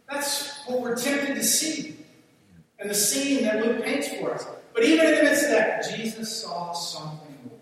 That's 0.10 0.66
what 0.66 0.82
we're 0.82 0.96
tempted 0.96 1.36
to 1.36 1.44
see. 1.44 1.98
And 2.80 2.90
the 2.90 2.96
scene 2.96 3.44
that 3.44 3.66
Luke 3.66 3.84
paints 3.84 4.10
for 4.16 4.34
us. 4.34 4.46
But 4.74 4.84
even 4.84 5.06
in 5.06 5.16
the 5.16 5.24
midst 5.24 5.46
of 5.46 5.52
that, 5.52 5.86
Jesus 5.96 6.42
saw 6.42 6.74
something 6.74 7.36
more. 7.46 7.60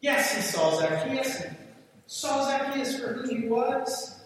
Yes, 0.00 0.34
he 0.34 0.42
saw 0.42 0.78
Zacchaeus 0.78 1.42
and 1.42 1.56
saw 2.06 2.44
Zacchaeus 2.46 2.98
for 2.98 3.12
who 3.12 3.28
he 3.28 3.46
was, 3.46 4.19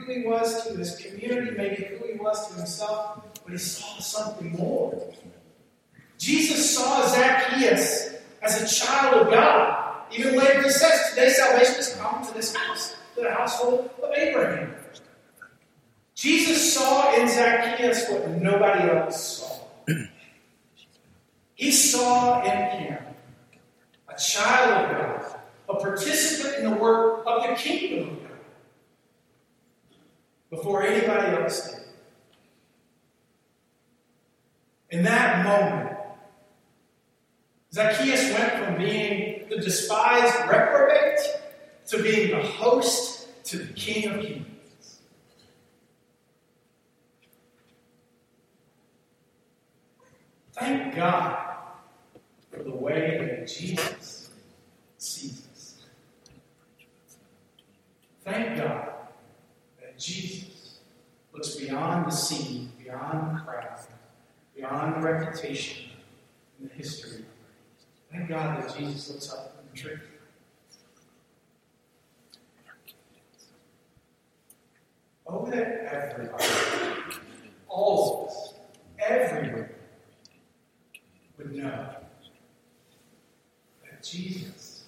who 0.00 0.12
he 0.12 0.26
was 0.26 0.66
to 0.66 0.76
his 0.76 0.96
community, 0.96 1.56
maybe 1.56 1.96
who 1.96 2.06
he 2.12 2.18
was 2.18 2.48
to 2.48 2.54
himself, 2.54 3.22
but 3.44 3.52
he 3.52 3.58
saw 3.58 3.98
something 3.98 4.52
more. 4.52 5.12
Jesus 6.18 6.76
saw 6.76 7.06
Zacchaeus 7.06 8.14
as 8.42 8.62
a 8.62 8.86
child 8.86 9.22
of 9.26 9.32
God. 9.32 10.04
Even 10.12 10.36
later 10.36 10.62
he 10.62 10.70
says, 10.70 11.10
Today 11.10 11.30
salvation 11.30 11.76
has 11.76 11.94
come 11.96 12.26
to 12.26 12.34
this 12.34 12.54
house, 12.54 12.96
to 13.14 13.22
the 13.22 13.30
household 13.30 13.90
of 14.02 14.10
Abraham. 14.16 14.74
Jesus 16.14 16.74
saw 16.74 17.14
in 17.16 17.28
Zacchaeus 17.28 18.08
what 18.10 18.28
nobody 18.28 18.90
else 18.90 19.38
saw. 19.38 19.96
He 21.54 21.70
saw 21.70 22.42
in 22.42 22.80
him 22.80 22.98
a 24.08 24.18
child 24.18 24.84
of 24.84 24.96
God, 24.96 25.40
a 25.68 25.74
participant 25.74 26.58
in 26.58 26.70
the 26.70 26.76
work 26.76 27.22
of 27.26 27.48
the 27.48 27.54
kingdom 27.54 28.19
before 30.50 30.82
anybody 30.82 31.36
else 31.36 31.70
did. 31.70 31.80
In 34.90 35.04
that 35.04 35.44
moment, 35.44 35.96
Zacchaeus 37.72 38.32
went 38.32 38.52
from 38.64 38.76
being 38.76 39.48
the 39.48 39.58
despised 39.58 40.34
reprobate 40.48 41.20
to 41.86 42.02
being 42.02 42.30
the 42.32 42.42
host 42.42 43.28
to 43.44 43.58
the 43.58 43.72
King 43.74 44.10
of 44.10 44.20
Kings. 44.20 44.46
Thank 50.52 50.96
God 50.96 51.38
for 52.50 52.62
the 52.64 52.74
way 52.74 53.16
that 53.18 53.48
Jesus 53.48 54.30
sees 54.98 55.46
us. 55.52 55.76
Thank 58.24 58.58
God 58.58 58.99
Jesus 60.00 60.78
looks 61.32 61.56
beyond 61.56 62.06
the 62.06 62.10
scene, 62.10 62.72
beyond 62.82 63.36
the 63.36 63.40
crowd, 63.42 63.78
beyond 64.56 64.96
the 64.96 65.06
reputation 65.06 65.90
and 66.58 66.70
the 66.70 66.74
history. 66.74 67.24
Thank 68.10 68.28
God 68.28 68.62
that 68.62 68.76
Jesus 68.76 69.10
looks 69.10 69.30
up 69.30 69.62
in 69.62 69.70
the 69.70 69.78
tree. 69.78 70.00
Oh, 75.26 75.46
that 75.46 75.84
everybody, 75.92 76.44
all 77.68 78.24
of 78.24 78.30
us, 78.30 78.54
everyone, 78.98 79.68
would 81.38 81.54
know 81.54 81.94
that 83.84 84.02
Jesus 84.02 84.84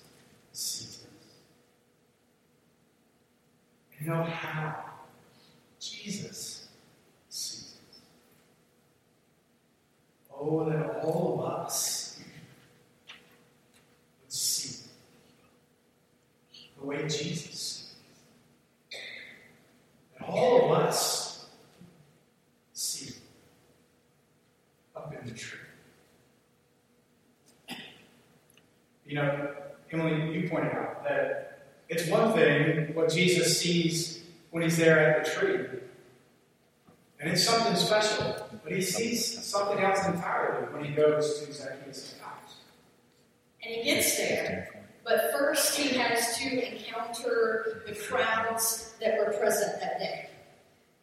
sees 0.53 1.05
us. 1.05 1.07
And 3.99 4.09
know 4.09 4.25
how 4.25 4.92
Jesus 6.03 6.67
sees 7.29 7.77
it. 7.93 7.99
Oh, 10.35 10.69
that 10.69 11.05
all 11.05 11.39
of 11.39 11.67
us 11.69 12.19
would 14.21 14.33
see 14.33 14.85
the 16.77 16.85
way 16.85 17.07
Jesus. 17.07 17.95
That 20.19 20.29
all 20.29 20.73
of 20.73 20.79
us 20.79 21.47
see 22.73 23.15
up 24.97 25.15
in 25.15 25.29
the 25.29 25.35
tree. 25.39 25.61
You 29.07 29.15
know, 29.17 29.55
Emily, 29.93 30.37
you 30.37 30.49
pointed 30.49 30.73
out 30.73 31.05
that 31.05 31.69
it's 31.89 32.09
one 32.09 32.33
thing 32.33 32.93
what 32.93 33.13
Jesus 33.13 33.61
sees 33.61 34.25
when 34.51 34.65
he's 34.65 34.79
there 34.79 34.99
at 34.99 35.25
the 35.25 35.31
tree. 35.31 35.81
And 37.23 37.31
it's 37.31 37.45
something 37.45 37.77
special. 37.77 38.35
But 38.65 38.73
he 38.73 38.83
sees 38.83 39.45
something 39.45 39.79
else 39.79 40.05
entirely 40.07 40.73
when 40.73 40.85
he 40.85 40.93
goes 40.93 41.41
to 41.41 41.53
Zacchaeus' 41.53 42.19
house. 42.21 42.57
And 43.65 43.75
he 43.75 43.85
gets 43.85 44.17
there, 44.17 44.85
but 45.05 45.31
first 45.33 45.79
he 45.79 45.97
has 45.97 46.37
to 46.39 46.73
encounter 46.73 47.85
the 47.87 47.95
crowds 47.95 48.97
that 49.01 49.19
were 49.19 49.33
present 49.39 49.81
that 49.81 50.01
day. 50.01 50.31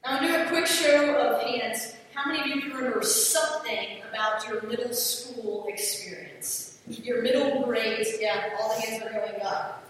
Now, 0.04 0.18
I'll 0.18 0.28
do 0.28 0.36
a 0.36 0.46
quick 0.48 0.68
show 0.68 1.16
of 1.16 1.42
hands. 1.42 1.96
How 2.14 2.30
many 2.30 2.52
of 2.52 2.66
you 2.66 2.76
remember 2.76 3.02
something 3.02 4.02
about 4.10 4.46
your 4.46 4.62
middle 4.64 4.94
school 4.94 5.68
experience? 5.70 6.80
Your 6.88 7.22
middle 7.22 7.64
grades, 7.64 8.10
yeah, 8.20 8.58
all 8.60 8.76
the 8.76 8.82
hands 8.82 9.04
are 9.04 9.12
going 9.12 9.42
up. 9.42 9.84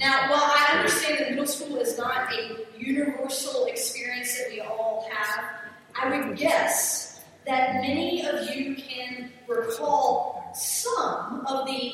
Now, 0.00 0.30
while 0.30 0.42
I 0.42 0.78
understand 0.78 1.18
that 1.18 1.30
middle 1.30 1.46
school 1.46 1.76
is 1.76 1.96
not 1.96 2.32
a 2.32 2.66
universal 2.76 3.66
experience 3.66 4.36
that 4.36 4.50
we 4.50 4.60
all 4.60 5.08
have, 5.12 5.65
I 6.02 6.26
would 6.26 6.36
guess 6.36 7.24
that 7.46 7.74
many 7.74 8.26
of 8.26 8.54
you 8.54 8.74
can 8.74 9.30
recall 9.48 10.50
some 10.54 11.46
of 11.46 11.66
the, 11.66 11.92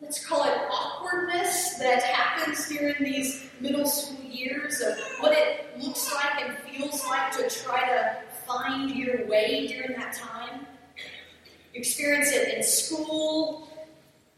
let's 0.00 0.24
call 0.24 0.44
it 0.44 0.56
awkwardness 0.70 1.74
that 1.78 2.02
happens 2.02 2.68
during 2.68 3.02
these 3.02 3.44
middle 3.60 3.86
school 3.86 4.24
years 4.24 4.80
of 4.80 4.96
what 5.20 5.32
it 5.32 5.78
looks 5.78 6.12
like 6.14 6.42
and 6.42 6.56
feels 6.58 7.06
like 7.06 7.32
to 7.32 7.48
try 7.50 7.88
to 7.88 8.16
find 8.46 8.90
your 8.90 9.26
way 9.26 9.66
during 9.68 9.98
that 9.98 10.14
time. 10.14 10.66
You 11.74 11.80
experience 11.80 12.32
it 12.32 12.56
in 12.56 12.62
school, 12.62 13.68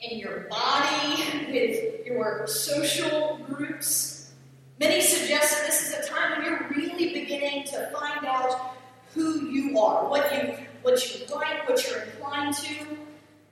in 0.00 0.18
your 0.18 0.48
body, 0.50 1.22
with 1.50 2.06
your 2.06 2.46
social 2.46 3.38
groups. 3.46 4.32
Many 4.80 5.00
suggest 5.00 5.52
that 5.52 5.66
this 5.66 5.88
is 5.88 6.04
a 6.04 6.10
time 6.10 6.38
when 6.38 6.44
you're 6.44 6.68
really 6.70 7.12
beginning 7.12 7.64
to 7.66 7.90
find 7.92 8.26
out 8.26 8.74
who 9.14 9.46
you 9.46 9.78
are, 9.78 10.08
what 10.08 10.32
you 10.32 10.54
what 10.82 11.14
you 11.14 11.26
like, 11.34 11.68
what 11.68 11.86
you're 11.88 12.02
inclined 12.02 12.54
to. 12.54 12.74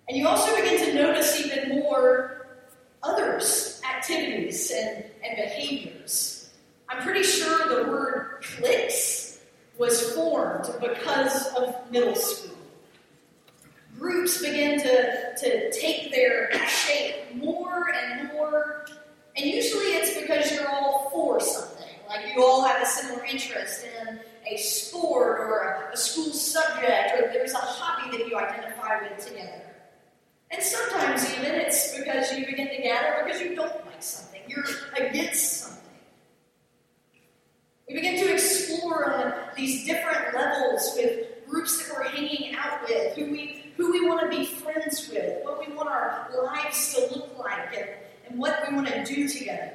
And 0.08 0.16
you 0.16 0.26
also 0.26 0.54
begin 0.56 0.84
to 0.86 0.94
notice 0.94 1.44
even 1.44 1.78
more 1.80 2.48
others' 3.02 3.80
activities 3.88 4.72
and, 4.74 5.04
and 5.24 5.36
behaviors. 5.36 6.50
I'm 6.88 7.02
pretty 7.02 7.22
sure 7.22 7.68
the 7.68 7.88
word 7.88 8.42
cliques 8.42 9.40
was 9.78 10.12
formed 10.12 10.68
because 10.80 11.46
of 11.54 11.74
middle 11.90 12.16
school 12.16 12.50
groups 14.00 14.40
begin 14.40 14.80
to, 14.80 15.34
to 15.36 15.70
take 15.72 16.10
their 16.10 16.50
shape 16.66 17.34
more 17.34 17.90
and 17.94 18.32
more. 18.32 18.86
And 19.36 19.46
usually 19.46 19.92
it's 19.92 20.18
because 20.18 20.50
you're 20.52 20.68
all 20.68 21.10
for 21.12 21.38
something. 21.38 21.86
Like 22.08 22.34
you 22.34 22.42
all 22.42 22.64
have 22.64 22.82
a 22.82 22.86
similar 22.86 23.24
interest 23.24 23.84
in 23.84 24.20
a 24.50 24.56
sport 24.56 25.40
or 25.40 25.90
a, 25.92 25.96
school 25.96 26.32
subject, 26.32 27.14
or 27.14 27.32
there's 27.32 27.52
a 27.52 27.58
hobby 27.58 28.16
that 28.16 28.28
you 28.28 28.36
identify 28.36 29.00
with 29.02 29.24
together. 29.24 29.62
And 30.50 30.62
sometimes 30.62 31.30
even 31.34 31.54
it's 31.54 31.96
because 31.96 32.36
you 32.36 32.44
begin 32.44 32.68
to 32.68 32.82
gather 32.82 33.24
because 33.24 33.40
you 33.40 33.54
don't 33.54 33.86
like 33.86 34.02
something, 34.02 34.40
you're 34.48 34.64
against 34.96 35.60
something. 35.60 35.78
We 37.88 37.94
begin 37.94 38.24
to 38.24 38.32
explore 38.32 39.12
on 39.12 39.34
these 39.56 39.84
different 39.84 40.34
levels 40.34 40.92
with 40.96 41.26
groups 41.48 41.86
that 41.86 41.96
we're 41.96 42.08
hanging 42.08 42.54
out 42.56 42.88
with, 42.88 43.16
who 43.16 43.30
we 43.30 43.72
who 43.76 43.92
we 43.92 44.06
want 44.06 44.30
to 44.30 44.36
be 44.36 44.44
friends 44.44 45.08
with, 45.08 45.42
what 45.44 45.66
we 45.66 45.72
want 45.72 45.88
our 45.88 46.28
lives 46.44 46.94
to 46.94 47.00
look 47.14 47.38
like, 47.38 47.74
and, 47.74 47.88
and 48.28 48.38
what 48.38 48.62
we 48.68 48.74
want 48.74 48.86
to 48.88 49.04
do 49.04 49.26
together. 49.26 49.72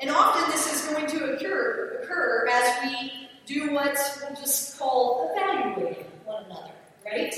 And 0.00 0.10
often 0.10 0.50
this 0.50 0.72
is 0.72 0.92
going 0.92 1.06
to 1.06 1.32
occur, 1.32 2.00
occur 2.02 2.48
as 2.52 2.90
we 2.90 3.21
do 3.46 3.72
what 3.72 3.96
we'll 4.20 4.36
just 4.36 4.78
call 4.78 5.30
evaluating 5.34 6.04
one 6.24 6.44
another, 6.44 6.72
right? 7.04 7.34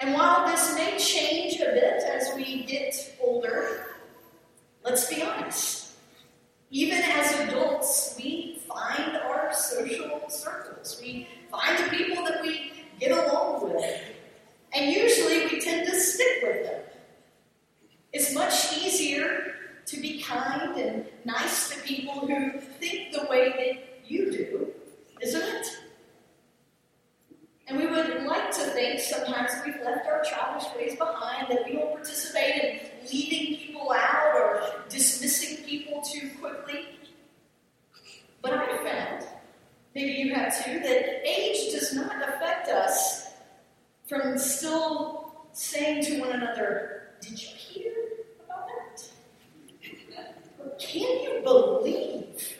And 0.00 0.14
while 0.14 0.46
this 0.46 0.74
may 0.74 0.96
change 0.98 1.60
a 1.60 1.64
bit 1.72 2.02
as 2.04 2.34
we 2.36 2.64
get 2.64 3.16
older, 3.20 3.96
let's 4.84 5.12
be 5.12 5.22
honest. 5.22 5.92
Even 6.70 6.98
as 6.98 7.40
adults, 7.40 8.14
we 8.18 8.60
find 8.68 9.16
our 9.16 9.52
social 9.52 10.22
circles. 10.28 11.00
We 11.02 11.26
find 11.50 11.78
the 11.84 11.96
people 11.96 12.24
that 12.24 12.42
we 12.42 12.72
get 13.00 13.10
along 13.10 13.72
with. 13.72 13.84
And 14.72 14.92
usually 14.92 15.46
we 15.46 15.60
tend 15.60 15.88
to 15.88 15.98
stick 15.98 16.42
with 16.42 16.66
them. 16.66 16.80
It's 18.12 18.34
much 18.34 18.76
easier 18.76 19.54
to 19.86 20.00
be 20.00 20.20
kind 20.20 20.76
and 20.76 21.06
nice 21.24 21.70
to 21.70 21.80
people 21.82 22.26
who 22.26 22.60
think 22.60 23.12
the 23.12 23.26
way 23.30 23.48
that 23.48 23.87
you 24.08 24.32
do, 24.32 24.72
isn't 25.20 25.42
it? 25.42 25.66
And 27.66 27.78
we 27.78 27.86
would 27.86 28.24
like 28.24 28.50
to 28.52 28.60
think 28.60 28.98
sometimes 28.98 29.50
we've 29.64 29.80
left 29.84 30.06
our 30.06 30.22
childish 30.22 30.66
ways 30.74 30.96
behind, 30.96 31.48
that 31.50 31.66
we 31.66 31.72
don't 31.72 31.92
participate 31.92 32.54
in 32.54 32.80
leaving 33.12 33.58
people 33.58 33.92
out 33.92 34.34
or 34.34 34.62
dismissing 34.88 35.64
people 35.64 36.00
too 36.00 36.30
quickly. 36.40 36.86
But 38.40 38.54
I 38.54 38.84
found, 38.84 39.26
maybe 39.94 40.12
you 40.12 40.34
have 40.34 40.64
too, 40.64 40.80
that 40.80 41.28
age 41.28 41.72
does 41.72 41.94
not 41.94 42.16
affect 42.26 42.68
us 42.68 43.32
from 44.08 44.38
still 44.38 45.34
saying 45.52 46.04
to 46.04 46.20
one 46.20 46.32
another, 46.32 47.10
Did 47.20 47.32
you 47.32 47.48
hear 47.48 47.92
about 48.46 48.66
that? 48.68 49.04
can 50.78 51.00
you 51.00 51.40
believe? 51.42 52.56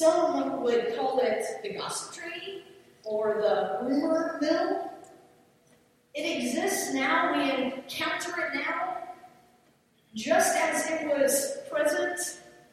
Some 0.00 0.62
would 0.62 0.96
call 0.96 1.18
it 1.18 1.44
the 1.62 1.74
gossip 1.74 2.14
tree 2.14 2.64
or 3.04 3.34
the 3.42 3.86
rumor 3.86 4.38
mill. 4.40 4.90
It 6.14 6.42
exists 6.42 6.94
now, 6.94 7.34
we 7.36 7.64
encounter 7.64 8.30
it 8.46 8.54
now, 8.54 8.96
just 10.14 10.56
as 10.56 10.90
it 10.90 11.06
was 11.06 11.58
present 11.70 12.18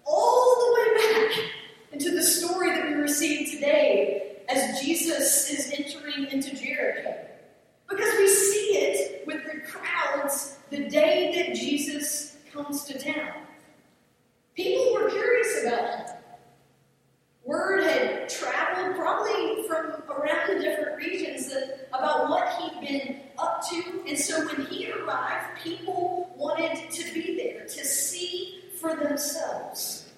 all 0.06 0.56
the 0.56 0.74
way 0.74 1.28
back 1.28 1.40
into 1.92 2.12
the 2.12 2.24
story 2.24 2.70
that 2.70 2.88
we 2.88 2.94
receive 2.94 3.52
today 3.52 4.38
as 4.48 4.80
Jesus 4.80 5.50
is 5.52 5.74
entering 5.78 6.32
into 6.32 6.56
Jericho. 6.56 7.14
Because 7.90 8.14
we 8.20 8.28
see 8.30 8.78
it 8.78 9.28
with 9.28 9.44
the 9.44 9.60
crowds 9.70 10.60
the 10.70 10.88
day 10.88 11.34
that 11.36 11.56
Jesus 11.58 12.38
comes 12.54 12.86
to 12.86 12.98
town. 12.98 13.34
People 14.56 14.94
were 14.94 15.10
curious 15.10 15.66
about 15.66 15.90
him. 15.90 16.07
Word 17.48 17.86
had 17.86 18.28
traveled 18.28 18.98
probably 18.98 19.66
from 19.70 20.04
around 20.10 20.50
the 20.50 20.60
different 20.60 20.98
regions 20.98 21.50
about 21.94 22.30
what 22.30 22.50
he'd 22.56 22.86
been 22.86 23.22
up 23.38 23.66
to. 23.70 24.04
And 24.06 24.20
so 24.20 24.46
when 24.46 24.66
he 24.66 24.92
arrived, 24.92 25.62
people 25.64 26.30
wanted 26.36 26.92
to 26.92 27.14
be 27.14 27.38
there 27.38 27.64
to 27.64 27.86
see 27.86 28.64
for 28.82 28.98
themselves. 28.98 30.10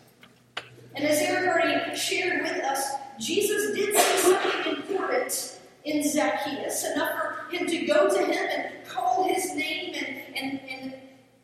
And 0.95 1.05
as 1.05 1.19
Eric 1.19 1.49
already 1.49 1.95
shared 1.95 2.41
with 2.41 2.63
us, 2.63 2.93
Jesus 3.19 3.75
did 3.75 3.95
say 3.95 4.17
something 4.17 4.77
important 4.77 5.59
in 5.83 6.01
Zacchaeus, 6.09 6.83
enough 6.83 7.11
for 7.11 7.55
him 7.55 7.67
to 7.67 7.85
go 7.85 8.09
to 8.09 8.25
him 8.25 8.49
and 8.57 8.87
call 8.87 9.31
his 9.31 9.53
name 9.53 9.93
and, 9.93 10.35
and, 10.35 10.59
and, 10.67 10.93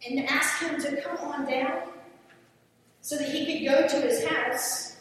and 0.10 0.30
ask 0.30 0.64
him 0.64 0.82
to 0.82 1.00
come 1.04 1.18
on 1.18 1.46
down 1.46 1.84
so 3.02 3.18
that 3.18 3.30
he 3.30 3.46
could 3.46 3.70
go 3.70 3.88
to 3.88 4.02
his 4.02 4.26
house. 4.26 4.96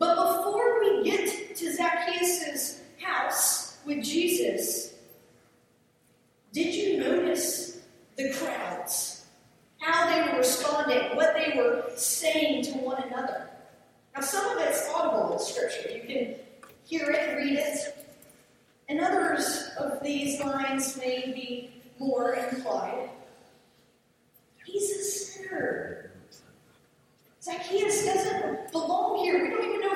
But 0.00 0.14
before 0.14 0.80
we 0.80 1.04
get 1.04 1.54
to 1.56 1.76
Zacchaeus' 1.76 2.80
house 3.02 3.76
with 3.84 4.02
Jesus, 4.02 4.94
did 6.54 6.74
you 6.74 6.98
notice 6.98 7.80
the 8.16 8.32
crowds? 8.32 9.26
How 9.78 10.06
they 10.08 10.32
were 10.32 10.38
responding, 10.38 11.14
what 11.16 11.34
they 11.34 11.54
were 11.54 11.84
saying 11.96 12.64
to 12.64 12.72
one 12.78 13.02
another? 13.02 13.50
Now, 14.14 14.22
some 14.22 14.56
of 14.56 14.62
it's 14.62 14.88
audible 14.88 15.34
in 15.34 15.38
Scripture. 15.38 15.90
You 15.90 16.00
can 16.00 16.34
hear 16.84 17.10
it, 17.10 17.36
read 17.36 17.58
it. 17.58 18.06
And 18.88 19.00
others 19.00 19.68
of 19.78 20.02
these 20.02 20.40
lines 20.40 20.96
may 20.96 21.30
be 21.34 21.70
more 21.98 22.34
implied. 22.36 23.10
He's 24.64 24.90
a 24.90 25.02
sinner. 25.04 26.12
Zacchaeus 27.42 28.04
doesn't 28.06 28.72
belong 28.72 29.18
here. 29.18 29.42
We 29.42 29.50
don't 29.50 29.64
even 29.64 29.80
know 29.80 29.90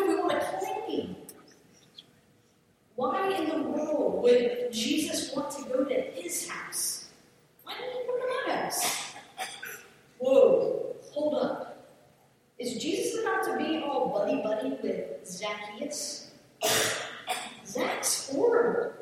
would 4.24 4.72
Jesus 4.72 5.34
want 5.36 5.50
to 5.50 5.62
go 5.64 5.84
to 5.84 5.94
his 5.94 6.48
house? 6.48 7.10
Why 7.62 7.74
didn't 7.74 7.92
he 7.92 8.06
go 8.06 8.16
to 8.16 8.48
my 8.48 8.54
house? 8.54 9.12
Whoa, 10.18 10.96
hold 11.12 11.34
up. 11.34 11.86
Is 12.58 12.82
Jesus 12.82 13.20
about 13.20 13.44
to 13.44 13.58
be 13.58 13.82
all 13.84 14.08
buddy 14.08 14.40
buddy 14.40 14.70
with 14.82 15.13
Zacchaeus? 15.26 16.30
That's 17.74 18.30
horrible. 18.30 18.92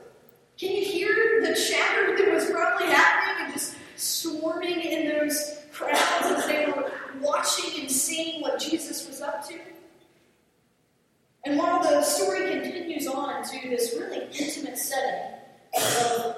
Can 0.58 0.72
you 0.72 0.84
hear 0.84 1.40
the 1.42 1.54
chatter 1.54 2.16
that 2.16 2.32
was 2.32 2.50
probably 2.50 2.86
happening 2.86 3.46
and 3.46 3.54
just 3.54 3.76
swarming 3.96 4.80
in 4.80 5.08
those 5.08 5.58
crowds 5.72 5.98
as 6.26 6.46
they 6.46 6.66
were 6.66 6.90
watching 7.20 7.80
and 7.80 7.90
seeing 7.90 8.40
what 8.40 8.60
Jesus 8.60 9.06
was 9.06 9.20
up 9.20 9.46
to? 9.48 9.58
And 11.44 11.58
while 11.58 11.82
the 11.82 12.02
story 12.02 12.50
continues 12.50 13.06
on 13.08 13.42
to 13.42 13.68
this 13.68 13.94
really 13.98 14.26
intimate 14.38 14.78
setting 14.78 15.38
of 15.76 16.36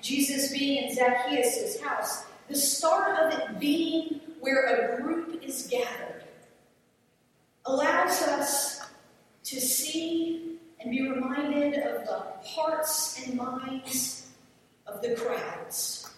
Jesus 0.00 0.50
being 0.50 0.88
in 0.88 0.94
Zacchaeus' 0.94 1.80
house, 1.80 2.24
the 2.48 2.56
start 2.56 3.18
of 3.18 3.38
it 3.38 3.60
being 3.60 4.20
where 4.40 4.96
a 4.96 5.02
group 5.02 5.42
is 5.44 5.66
gathered 5.70 6.24
allows 7.66 8.22
us 8.22 8.77
to 9.48 9.60
see 9.60 10.58
and 10.80 10.90
be 10.90 11.08
reminded 11.08 11.74
of 11.74 12.04
the 12.06 12.48
hearts 12.48 13.24
and 13.24 13.34
minds 13.36 14.26
of 14.86 15.00
the 15.00 15.14
crowds, 15.14 16.10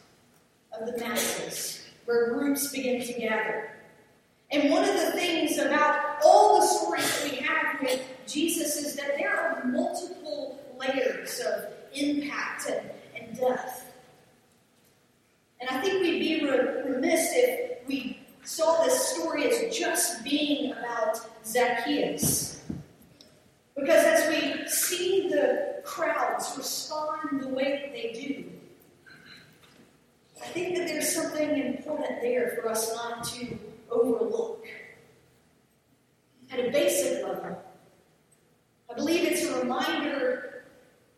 of 0.78 0.86
the 0.86 0.98
masses, 0.98 1.84
where 2.04 2.34
groups 2.34 2.72
begin 2.72 3.00
to 3.00 3.12
gather. 3.14 3.70
And 4.50 4.70
one 4.70 4.82
of 4.82 4.96
the 4.96 5.12
things 5.12 5.58
about 5.58 6.18
all 6.24 6.60
the 6.60 6.66
stories 6.66 7.22
that 7.22 7.30
we 7.30 7.36
have 7.36 7.80
with 7.80 8.04
Jesus 8.26 8.76
is 8.76 8.96
that 8.96 9.16
there 9.16 9.32
are 9.32 9.64
multiple 9.66 10.58
layers 10.78 11.40
of 11.40 11.66
impact 11.94 12.68
and, 12.68 12.90
and 13.16 13.38
death. 13.38 13.92
And 15.60 15.70
I 15.70 15.80
think 15.80 16.02
we'd 16.02 16.18
be 16.18 16.46
remiss 16.46 17.30
if 17.34 17.86
we 17.86 18.18
saw 18.44 18.82
this 18.82 19.08
story 19.08 19.48
as 19.48 19.76
just 19.76 20.24
being 20.24 20.72
about 20.72 21.20
Zacchaeus. 21.44 22.60
Because 23.76 24.04
as 24.04 24.28
we 24.28 24.68
see 24.68 25.28
the 25.28 25.80
crowds 25.85 26.54
respond 26.56 27.40
the 27.40 27.48
way 27.48 27.83
that 27.83 27.92
they 27.92 28.20
do, 28.20 28.44
I 30.42 30.46
think 30.46 30.76
that 30.76 30.88
there's 30.88 31.14
something 31.14 31.59
important 31.59 32.20
there 32.22 32.59
for 32.61 32.68
us 32.68 32.94
not 32.94 33.24
to 33.24 33.59
overlook. 33.90 34.66
At 36.50 36.61
a 36.61 36.70
basic 36.70 37.22
level, 37.24 37.62
I 38.90 38.94
believe 38.94 39.30
it's 39.30 39.44
a 39.44 39.61
reminder 39.61 40.64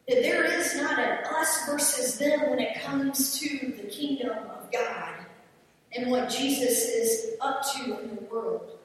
that 0.08 0.22
there 0.22 0.44
is 0.44 0.76
not 0.76 0.98
an 0.98 1.24
us 1.24 1.64
versus 1.66 2.18
them 2.18 2.50
when 2.50 2.58
it 2.58 2.80
comes 2.82 3.38
to 3.38 3.72
the 3.76 3.88
kingdom 3.88 4.30
of 4.30 4.70
God 4.70 5.14
and 5.96 6.10
what 6.10 6.28
Jesus 6.28 6.84
is 6.88 7.36
up 7.40 7.62
to 7.74 8.00
in 8.00 8.16
the 8.16 8.22
world. 8.22 8.78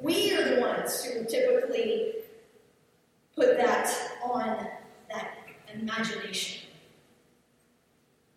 We 0.00 0.34
are 0.34 0.56
the 0.56 0.60
ones 0.60 1.04
who 1.04 1.24
typically 1.24 2.14
put 3.36 3.56
that 3.56 3.94
on 4.22 4.66
that 5.10 5.30
imagination. 5.72 6.68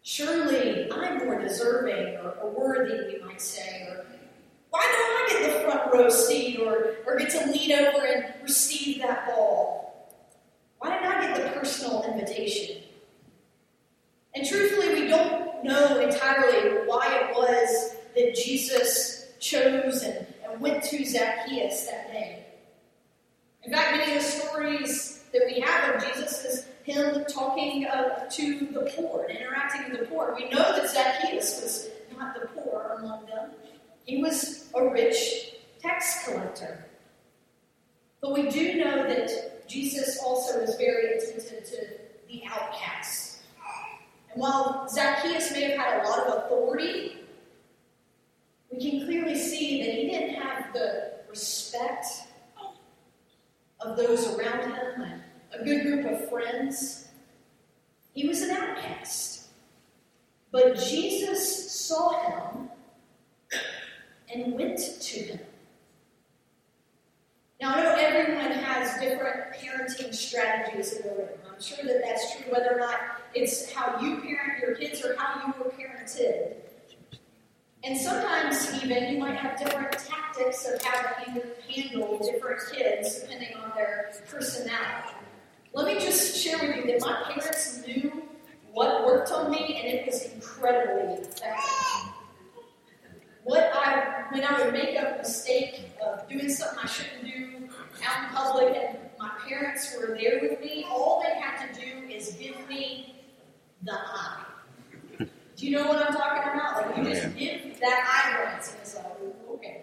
Surely 0.02 0.92
I'm 0.92 1.26
more 1.26 1.40
deserving 1.40 2.18
or, 2.18 2.32
or 2.42 2.52
worthy, 2.52 3.16
we 3.16 3.26
might 3.26 3.42
say, 3.42 3.88
or 3.90 4.06
why 4.70 4.82
don't 4.82 5.40
I 5.40 5.42
get 5.42 5.54
the 5.54 5.60
front 5.60 5.94
row 5.94 6.10
seat 6.10 6.60
or, 6.60 6.98
or 7.06 7.18
get 7.18 7.30
to 7.32 7.52
lean 7.52 7.72
over 7.72 8.06
and 8.06 8.34
receive 8.44 9.02
that 9.02 9.28
ball? 9.28 9.84
Why 10.80 10.98
did 10.98 11.08
I 11.08 11.28
get 11.28 11.54
the 11.54 11.60
personal 11.60 12.04
invitation? 12.04 12.84
And 14.36 14.46
truthfully, 14.46 15.02
we 15.02 15.08
don't 15.08 15.64
know 15.64 16.00
entirely 16.00 16.86
why 16.86 17.08
it 17.22 17.36
was 17.36 17.96
that 18.16 18.36
Jesus 18.36 19.32
chose 19.40 20.04
and, 20.04 20.26
and 20.44 20.60
went 20.60 20.84
to 20.84 21.06
Zacchaeus 21.06 21.86
that 21.86 22.12
day. 22.12 22.46
In 23.64 23.72
fact, 23.72 23.96
many 23.96 24.18
of 24.18 24.22
the 24.22 24.28
stories 24.28 25.24
that 25.32 25.44
we 25.46 25.62
have 25.62 25.96
of 25.96 26.04
Jesus 26.04 26.44
is 26.44 26.66
him 26.84 27.24
talking 27.64 27.86
uh, 27.86 28.30
to 28.30 28.68
the 28.72 28.92
poor 28.96 29.26
and 29.30 29.38
interacting 29.38 29.92
with 29.92 30.02
the 30.02 30.06
poor. 30.08 30.36
We 30.36 30.50
know 30.50 30.76
that 30.76 30.90
Zacchaeus 30.90 31.62
was 31.62 31.90
not 32.18 32.34
the 32.40 32.48
poor 32.48 32.98
among 33.00 33.26
them. 33.26 33.52
He 34.06 34.22
was 34.22 34.70
a 34.76 34.90
rich 34.90 35.56
tax 35.82 36.26
collector. 36.26 36.86
But 38.22 38.34
we 38.34 38.50
do 38.50 38.76
know 38.76 39.08
that 39.08 39.68
Jesus 39.68 40.20
also 40.24 40.60
is 40.60 40.76
very 40.76 41.18
attentive 41.18 41.66
to 41.66 41.88
the 42.30 42.44
outcasts. 42.46 43.42
And 44.32 44.42
while 44.42 44.88
Zacchaeus 44.90 45.52
may 45.52 45.72
have 45.72 45.80
had 45.80 46.04
a 46.04 46.08
lot 46.08 46.20
of 46.20 46.44
authority, 46.44 47.18
we 48.72 48.80
can 48.80 49.06
clearly 49.06 49.38
see 49.38 49.84
that 49.84 49.94
he 49.94 50.08
didn't 50.08 50.36
have 50.42 50.74
the 50.74 51.14
respect 51.30 52.06
of 53.82 53.98
those 53.98 54.28
around 54.36 54.72
him, 54.72 55.22
a 55.52 55.64
good 55.64 55.84
group 55.84 56.06
of 56.06 56.30
friends. 56.30 57.03
He 58.14 58.28
was 58.28 58.42
an 58.42 58.52
outcast. 58.52 59.48
But 60.52 60.78
Jesus 60.78 61.72
saw 61.72 62.12
him 62.28 62.70
and 64.34 64.54
went 64.54 64.80
to 65.02 65.20
him. 65.20 65.40
Now, 67.60 67.76
I 67.76 67.84
know 67.84 67.96
everyone 67.96 68.52
has 68.52 69.00
different 69.00 69.54
parenting 69.56 70.14
strategies 70.14 70.94
in 70.94 71.04
the 71.08 71.16
room. 71.16 71.30
I'm 71.50 71.62
sure 71.62 71.84
that 71.86 72.02
that's 72.04 72.36
true, 72.36 72.52
whether 72.52 72.76
or 72.76 72.80
not 72.80 73.00
it's 73.34 73.72
how 73.72 74.00
you 74.00 74.18
parent 74.18 74.62
your 74.62 74.76
kids 74.76 75.04
or 75.04 75.16
how 75.18 75.48
you 75.48 75.54
were 75.58 75.72
parented. 75.72 76.56
And 77.84 77.98
sometimes, 77.98 78.84
even, 78.84 79.14
you 79.14 79.20
might 79.20 79.36
have 79.36 79.58
different 79.58 79.92
tactics 79.94 80.68
of 80.68 80.82
how 80.82 81.34
you 81.34 81.42
handle 81.70 82.20
different 82.20 82.62
kids 82.72 83.22
depending 83.22 83.56
on 83.56 83.72
their 83.76 84.14
personality. 84.30 85.23
Let 85.74 85.88
me 85.88 86.00
just 86.00 86.38
share 86.38 86.60
with 86.60 86.76
you 86.76 86.92
that 86.92 87.02
my 87.02 87.24
parents 87.28 87.86
knew 87.86 88.24
what 88.72 89.06
worked 89.06 89.32
on 89.32 89.52
me, 89.52 89.82
and 89.84 90.00
it 90.00 90.06
was 90.06 90.32
incredibly 90.32 91.14
effective 91.14 92.14
what 93.44 93.72
I, 93.74 94.26
when 94.32 94.44
I 94.44 94.64
would 94.64 94.74
make 94.74 94.98
a 94.98 95.18
mistake 95.18 95.92
of 96.04 96.28
doing 96.30 96.50
something 96.50 96.80
I 96.82 96.88
shouldn't 96.88 97.24
do 97.26 97.70
out 98.06 98.24
in 98.24 98.36
public 98.36 98.76
and 98.76 98.98
my 99.20 99.32
parents 99.48 99.96
were 99.98 100.18
there 100.20 100.40
with 100.42 100.60
me, 100.62 100.86
all 100.90 101.24
they 101.24 101.40
had 101.40 101.68
to 101.68 101.80
do 101.80 102.08
is 102.10 102.32
give 102.34 102.68
me 102.68 103.16
the 103.84 103.94
eye. 103.94 104.46
Do 105.18 105.68
you 105.68 105.78
know 105.78 105.88
what 105.88 106.08
I'm 106.08 106.14
talking 106.14 106.52
about? 106.54 106.88
Like, 106.88 106.98
you 106.98 107.14
just 107.14 107.38
give 107.38 107.80
that 107.80 108.08
eye 108.10 108.44
glance 108.44 108.72
and 108.72 108.80
it's 108.82 108.96
like, 108.96 109.06
okay. 109.52 109.82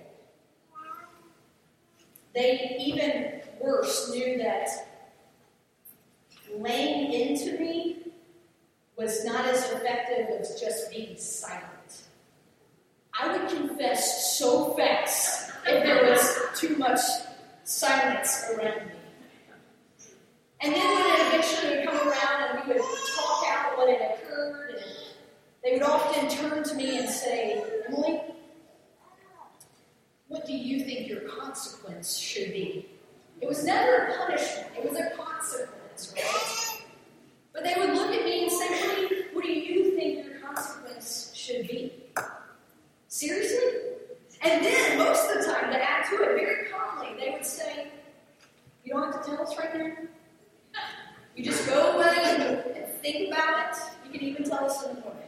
They, 2.35 2.77
even 2.81 3.43
worse, 3.61 4.11
knew 4.11 4.39
that 4.39 4.69
laying 6.59 7.13
into 7.13 7.59
me 7.59 7.99
was 8.97 9.25
not 9.25 9.47
as 9.47 9.71
effective 9.73 10.29
as 10.39 10.61
just 10.61 10.91
being 10.91 11.17
silent. 11.17 12.03
I 13.19 13.37
would 13.37 13.49
confess 13.49 14.39
so 14.39 14.75
fast 14.75 15.53
if 15.67 15.85
there 15.85 16.11
was 16.11 16.39
too 16.55 16.77
much 16.77 17.01
silence 17.65 18.45
around 18.51 18.87
me. 18.87 18.93
And 20.63 20.75
then 20.75 20.95
when 20.95 21.07
it 21.07 21.27
eventually 21.29 21.77
would 21.77 21.87
come 21.87 22.09
around 22.09 22.59
and 22.59 22.67
we 22.67 22.75
would 22.75 22.83
talk 23.17 23.45
out 23.49 23.79
what 23.79 23.89
had 23.89 24.19
occurred, 24.19 24.71
and 24.71 24.85
they 25.65 25.73
would 25.73 25.83
often 25.83 26.29
turn 26.29 26.63
to 26.65 26.75
me 26.75 26.99
and 26.99 27.09
say, 27.09 27.63
Emily, 27.89 28.21
what 30.29 30.47
do 30.47 30.53
you 30.53 30.85
think 30.85 31.09
your 31.09 31.23
consequence 31.23 32.17
should 32.17 32.53
be? 32.53 32.87
It 33.41 33.49
was 33.49 33.65
never 33.65 34.05
a 34.05 34.17
punishment, 34.19 34.69
it 34.77 34.89
was 34.89 34.99
a 34.99 35.11
consequence, 35.17 35.80
right? 36.15 36.83
But 37.53 37.65
they 37.65 37.75
would 37.77 37.95
look 37.95 38.13
at 38.13 38.25
me 38.25 38.45
and 38.45 38.53
say, 38.53 39.09
what 39.33 39.45
do 39.45 39.53
you 39.53 39.97
think 39.97 40.27
your 40.27 40.39
consequence 40.39 41.33
should 41.35 41.67
be? 41.69 41.93
Seriously? 43.09 43.91
And 44.43 44.65
then, 44.65 44.99
most 44.99 45.31
of 45.31 45.39
the 45.39 45.53
time, 45.53 45.71
to 45.71 45.83
add 45.83 46.09
to 46.09 46.15
it, 46.23 46.41
very 46.41 46.69
calmly, 46.71 47.09
they 47.19 47.31
would 47.31 47.45
say, 47.45 47.89
You 48.85 48.95
don't 48.95 49.13
have 49.13 49.23
to 49.23 49.31
tell 49.31 49.43
us 49.43 49.57
right 49.59 49.77
now. 49.77 50.83
You 51.37 51.45
just 51.45 51.67
go 51.67 51.97
away 51.97 52.65
and 52.77 52.87
think 53.03 53.29
about 53.29 53.73
it. 53.73 53.83
You 54.07 54.19
can 54.19 54.29
even 54.29 54.45
tell 54.45 54.65
us 54.65 54.83
in 54.87 54.95
the 54.95 55.01
morning. 55.03 55.21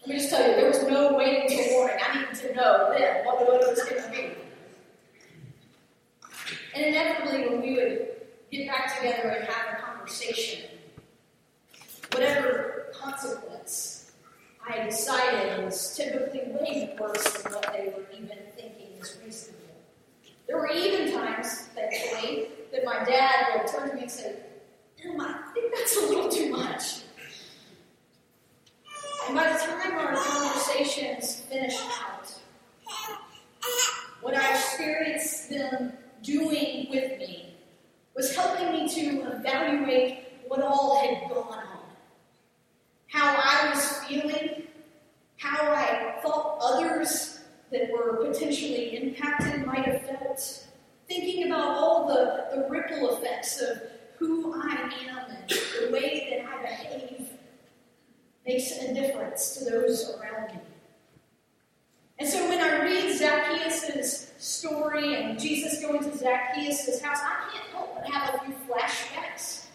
Let 0.00 0.08
me 0.08 0.16
just 0.16 0.30
tell 0.30 0.48
you, 0.48 0.56
there 0.56 0.68
was 0.68 0.82
no 0.84 1.14
waiting 1.14 1.48
till 1.48 1.78
morning. 1.78 1.96
I 2.04 2.18
needed 2.18 2.34
to 2.36 2.54
know 2.54 2.94
then 2.96 3.24
what, 3.26 3.46
what 3.46 3.62
it 3.62 3.68
was 3.68 3.82
going 3.82 4.02
to 4.02 4.10
be. 4.10 4.30
And 6.74 6.84
inevitably, 6.86 7.48
when 7.48 7.60
we 7.60 7.74
would 7.74 8.08
get 8.50 8.68
back 8.68 8.96
together 8.96 9.28
and 9.28 9.48
have 9.48 9.78
a 9.78 9.82
conversation, 9.82 10.64
whatever 12.12 12.86
consequence 12.94 14.12
I 14.66 14.84
decided 14.84 15.64
was 15.64 15.96
typically 15.96 16.52
way 16.52 16.94
worse 17.00 17.42
than 17.42 17.52
what 17.52 17.72
they 17.72 17.92
were 17.96 18.06
even 18.12 18.38
thinking 18.56 18.98
was 18.98 19.16
reasonable. 19.24 19.58
There 20.46 20.56
were 20.56 20.70
even 20.70 21.12
times, 21.12 21.68
thankfully, 21.74 22.48
that 22.72 22.84
my 22.84 23.04
dad 23.04 23.60
would 23.60 23.66
turn 23.66 23.90
to 23.90 23.94
me 23.94 24.02
and 24.02 24.10
say, 24.10 24.36
Emma, 25.02 25.42
I 25.48 25.52
think 25.52 25.74
that's 25.74 25.96
a 25.96 26.00
little 26.00 26.28
too 26.28 26.50
much. 26.50 27.02
evaluate 39.48 40.24
what 40.46 40.62
all 40.62 40.98
had 41.00 41.28
gone 41.28 41.58
on, 41.58 41.78
how 43.08 43.34
I 43.36 43.70
was 43.70 43.98
feeling, 44.04 44.64
how 45.36 45.72
I 45.72 46.20
thought 46.22 46.58
others 46.60 47.40
that 47.70 47.90
were 47.92 48.17
potentially 48.32 48.96
impacted 48.96 49.66
might 49.66 49.84
have 49.84 50.02
felt, 50.02 50.66
thinking 51.08 51.46
about 51.46 51.76
all 51.76 52.08
the, 52.08 52.46
the 52.54 52.68
ripple 52.68 53.16
effects 53.16 53.60
of 53.60 53.82
who 54.18 54.52
I 54.54 54.90
am 55.08 55.30
and 55.30 55.48
the 55.48 55.92
way 55.92 56.28
that 56.30 56.48
I 56.48 56.62
behave 56.62 57.28
makes 58.46 58.72
a 58.78 58.94
difference 58.94 59.56
to 59.56 59.70
those 59.70 60.14
around 60.16 60.54
me. 60.54 60.60
And 62.18 62.28
so 62.28 62.48
when 62.48 62.60
I 62.60 62.82
read 62.82 63.16
Zacchaeus' 63.16 64.32
story 64.38 65.14
and 65.14 65.38
Jesus 65.38 65.80
going 65.80 66.00
to 66.00 66.16
Zacchaeus' 66.16 67.00
house, 67.00 67.18
I 67.22 67.50
can't 67.52 67.70
help 67.70 67.94
but 67.94 68.10
have 68.10 68.34
a 68.34 68.38
few 68.44 68.54
flashbacks 68.68 69.66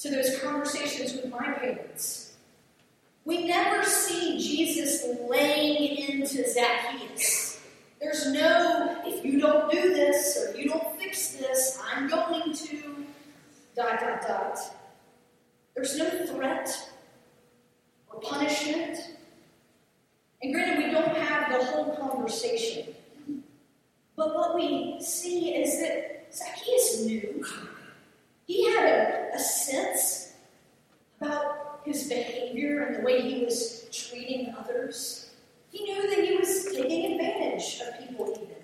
to 0.00 0.10
those 0.10 0.38
conversations 0.40 1.14
with 1.14 1.30
my 1.30 1.52
parents. 1.52 2.34
We 3.24 3.46
never 3.46 3.84
see 3.84 4.38
Jesus 4.38 5.06
laying 5.28 6.10
into 6.10 6.46
Zacchaeus. 6.46 7.60
There's 8.00 8.26
no, 8.32 9.00
if 9.06 9.24
you 9.24 9.40
don't 9.40 9.70
do 9.70 9.94
this 9.94 10.36
or 10.36 10.58
you 10.58 10.68
don't 10.68 10.98
fix 10.98 11.36
this, 11.36 11.80
I'm 11.94 12.08
going 12.08 12.52
to 12.52 13.06
dot 13.76 14.00
dot 14.00 14.22
dot. 14.26 14.58
There's 15.76 15.96
no 15.96 16.26
threat 16.26 16.68
or 18.10 18.20
punishment. 18.20 18.98
And 20.42 20.52
granted, 20.52 20.84
we 20.84 20.90
don't 20.90 21.16
have 21.16 21.52
the 21.52 21.64
whole 21.66 21.96
conversation. 21.96 22.92
But 24.16 24.34
what 24.34 24.56
we 24.56 25.00
see 25.00 25.54
is 25.54 25.80
that 25.80 26.34
Zacchaeus 26.34 27.04
knew. 27.06 27.46
He 28.48 28.68
had 28.68 28.84
a, 28.84 29.36
a 29.36 29.38
sense 29.38 30.32
about 31.20 31.82
his 31.84 32.08
the 32.94 33.02
way 33.02 33.20
he 33.20 33.44
was 33.44 33.88
treating 33.92 34.54
others. 34.58 35.30
He 35.70 35.84
knew 35.84 36.08
that 36.08 36.24
he 36.24 36.36
was 36.36 36.64
taking 36.66 37.12
advantage 37.12 37.80
of 37.80 38.06
people, 38.06 38.30
even. 38.30 38.56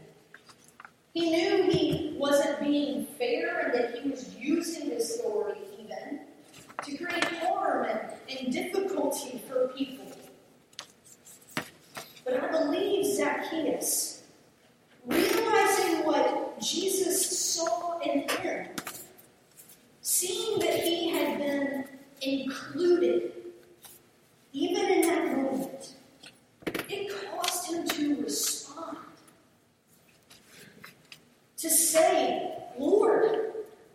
He 1.14 1.31
knew 1.31 1.71
he 1.71 2.14
wasn't 2.19 2.61
being 2.61 3.07
fair 3.19 3.59
and 3.61 3.75
that 3.75 3.99
he 3.99 4.11
was 4.11 4.35
using 4.37 4.91
his 4.91 5.19
authority, 5.19 5.61
even, 5.81 6.21
to 6.85 7.05
create 7.05 7.25
harm 7.25 7.87
and, 7.87 8.01
and 8.38 8.53
difficulty 8.53 9.43
for 9.49 9.69
people. 9.69 10.07
But 12.25 12.45
I 12.45 12.51
believe 12.51 13.07
Zacchaeus, 13.07 14.23
realizing 15.07 16.05
what 16.05 16.61
Jesus 16.61 17.55
saw 17.55 17.99
in 18.01 18.29
him, 18.29 18.67
seeing 20.03 20.59
that 20.61 20.75
he 20.75 21.11
had 21.11 21.38
been 21.38 21.85
included, 22.21 23.33
even 24.52 24.90
in 24.90 25.00
that 25.02 25.37
moment, 25.37 25.94
it 26.66 27.30
caused 27.30 27.70
him 27.70 27.87
to 27.88 28.22
respond. 28.22 28.98
To 31.58 31.70
say, 31.70 32.54
Lord, 32.78 33.52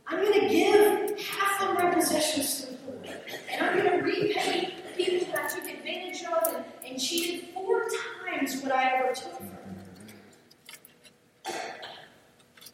I'm 0.07 0.21
going 0.21 0.41
to 0.41 0.49
give 0.49 1.19
half 1.19 1.61
of 1.61 1.75
my 1.75 1.93
possessions 1.93 2.61
to 2.61 2.71
the 2.71 2.77
poor, 2.77 3.15
and 3.49 3.65
I'm 3.65 3.77
going 3.77 3.89
to 3.89 4.03
repay 4.03 4.73
people 4.97 5.27
that 5.31 5.45
I 5.45 5.47
took 5.47 5.69
advantage 5.69 6.23
of 6.25 6.55
and, 6.55 6.65
and 6.85 6.99
cheated 6.99 7.49
four 7.53 7.87
times 8.25 8.61
what 8.61 8.71
I 8.71 8.97
ever 8.97 9.13
took. 9.13 9.41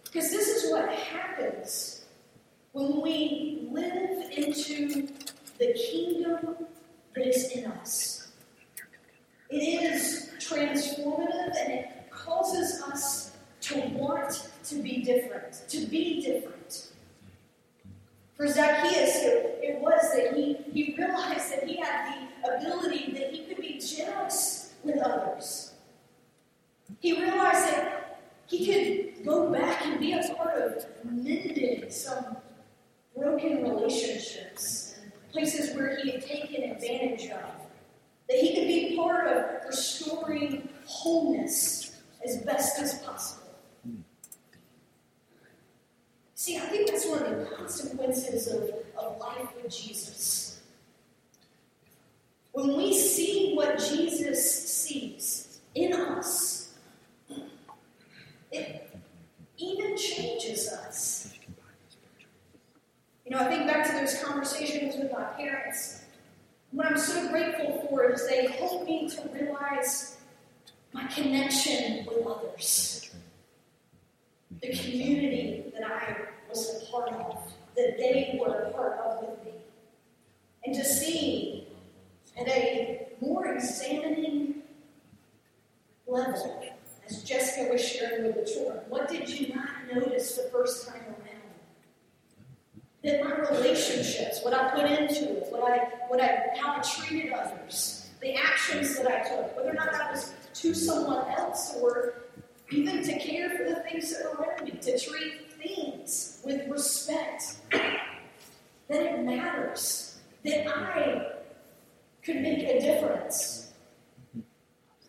Because 0.06 0.32
this 0.32 0.48
is 0.48 0.72
what 0.72 0.90
happens 0.90 2.06
when 2.72 3.02
we 3.02 3.68
live 3.72 4.32
into 4.32 5.08
the 5.60 5.74
kingdom 5.74 6.56
that 7.20 7.28
is 7.28 7.52
in 7.52 7.66
us. 7.66 8.28
It 9.50 9.84
is 9.84 10.32
transformative 10.40 11.56
and 11.60 11.74
it 11.74 12.10
causes 12.12 12.82
us 12.84 13.38
to 13.62 13.80
want 13.90 14.50
to 14.64 14.76
be 14.76 15.04
different, 15.04 15.64
to 15.70 15.86
be 15.88 16.22
different. 16.22 16.92
For 18.36 18.48
Zacchaeus, 18.48 19.18
it, 19.24 19.60
it 19.62 19.82
was 19.82 20.02
that 20.16 20.34
he, 20.34 20.58
he 20.72 20.96
realized 20.98 21.52
that 21.52 21.68
he 21.68 21.78
had 21.78 22.30
the 22.42 22.56
ability 22.56 23.12
that 23.14 23.34
he 23.34 23.44
could 23.44 23.58
be 23.58 23.80
generous 23.80 24.74
with 24.84 24.98
others. 25.00 25.74
He 27.02 27.22
realized 27.22 27.68
that 27.74 28.22
he 28.48 28.66
could 28.66 29.26
go 29.26 29.52
back 29.52 29.86
and 29.86 30.00
be 30.00 30.14
a 30.14 30.24
part 30.36 30.62
of 30.62 30.86
mending 31.04 31.90
some 31.92 32.38
broken 33.14 33.64
relationships 33.64 34.89
places 35.32 35.76
where 35.76 35.98
he 35.98 36.12
had 36.12 36.26
taken 36.26 36.72
advantage 36.72 37.30
of. 37.30 37.52
That 38.28 38.38
he 38.40 38.56
could 38.56 38.68
be 38.68 38.96
part 38.96 39.28
of 39.28 39.66
restoring 39.66 40.70
wholeness 40.86 42.00
as 42.26 42.38
best 42.44 42.80
as 42.80 43.00
possible. 43.00 43.50
See, 46.36 46.58
I 46.58 46.62
think 46.62 46.90
that's 46.90 47.06
one 47.06 47.24
of 47.24 47.38
the 47.38 47.46
consequences 47.56 48.48
of, 48.48 48.72
of 48.98 49.20
life 49.20 49.48
with 49.62 49.76
Jesus. 49.76 50.62
When 52.54 52.78
we 52.78 52.98
see 52.98 53.54
what 53.56 53.78
Jesus 53.78 54.68
sees 54.68 55.60
in 55.76 55.94
us, 55.94 56.74
it 58.52 58.90
even 59.58 59.98
changes 59.98 60.70
us. 60.70 61.34
You 63.30 63.36
know, 63.36 63.44
I 63.44 63.48
think 63.48 63.68
back 63.68 63.86
to 63.86 63.92
those 63.92 64.24
conversations 64.24 64.96
with 64.96 65.12
my 65.12 65.24
parents. 65.38 66.02
What 66.72 66.88
I'm 66.88 66.98
so 66.98 67.30
grateful 67.30 67.88
for 67.88 68.10
is 68.12 68.28
they 68.28 68.48
helped 68.48 68.88
me 68.88 69.08
to 69.08 69.30
realize 69.32 70.18
my 70.94 71.06
connection 71.06 72.08
with 72.08 72.26
others, 72.26 73.12
the 74.62 74.70
community 74.70 75.72
that 75.74 75.84
I 75.84 76.16
was 76.50 76.82
a 76.82 76.92
part 76.92 77.10
of, 77.10 77.54
that 77.76 77.98
they 78.00 78.40
were 78.40 78.64
a 78.64 78.72
part 78.72 78.98
of 78.98 79.30
with 79.30 79.46
me. 79.46 79.52
And 80.66 80.74
to 80.74 80.84
see 80.84 81.68
at 82.36 82.48
a 82.48 83.10
more 83.22 83.54
examining 83.54 84.64
level, 86.08 86.64
as 87.08 87.24
Jessica 87.24 87.72
was 87.72 87.88
sharing 87.88 88.24
with 88.24 88.44
the 88.44 88.52
children, 88.52 88.80
what 88.90 89.08
did 89.08 89.30
you 89.30 89.54
not 89.54 89.70
notice 89.94 90.36
the 90.36 90.50
first 90.52 90.88
time 90.88 91.02
around? 91.02 91.19
That 93.04 93.24
my 93.24 93.34
relationships, 93.50 94.42
what 94.44 94.54
I 94.54 94.72
put 94.72 94.86
into 94.92 95.38
it, 95.38 95.48
what 95.50 95.72
I, 95.72 95.78
what 96.10 96.22
I, 96.22 96.48
how 96.60 96.76
I 96.76 96.80
treated 96.82 97.32
others, 97.32 98.10
the 98.22 98.36
actions 98.36 98.98
that 98.98 99.08
I 99.08 99.30
took, 99.30 99.56
whether 99.56 99.70
or 99.70 99.74
not 99.74 99.92
that 99.94 100.12
was 100.12 100.34
to 100.56 100.74
someone 100.74 101.26
else 101.32 101.78
or 101.82 102.24
even 102.72 103.02
to 103.04 103.18
care 103.20 103.50
for 103.52 103.64
the 103.64 103.80
things 103.90 104.12
that 104.12 104.26
are 104.26 104.36
around 104.36 104.66
me, 104.66 104.72
to 104.72 105.00
treat 105.00 105.54
things 105.54 106.42
with 106.44 106.68
respect, 106.68 107.56
that 107.72 108.02
it 108.90 109.24
matters, 109.24 110.20
that 110.44 110.68
I 110.68 111.32
could 112.22 112.42
make 112.42 112.60
a 112.60 112.80
difference. 112.82 113.72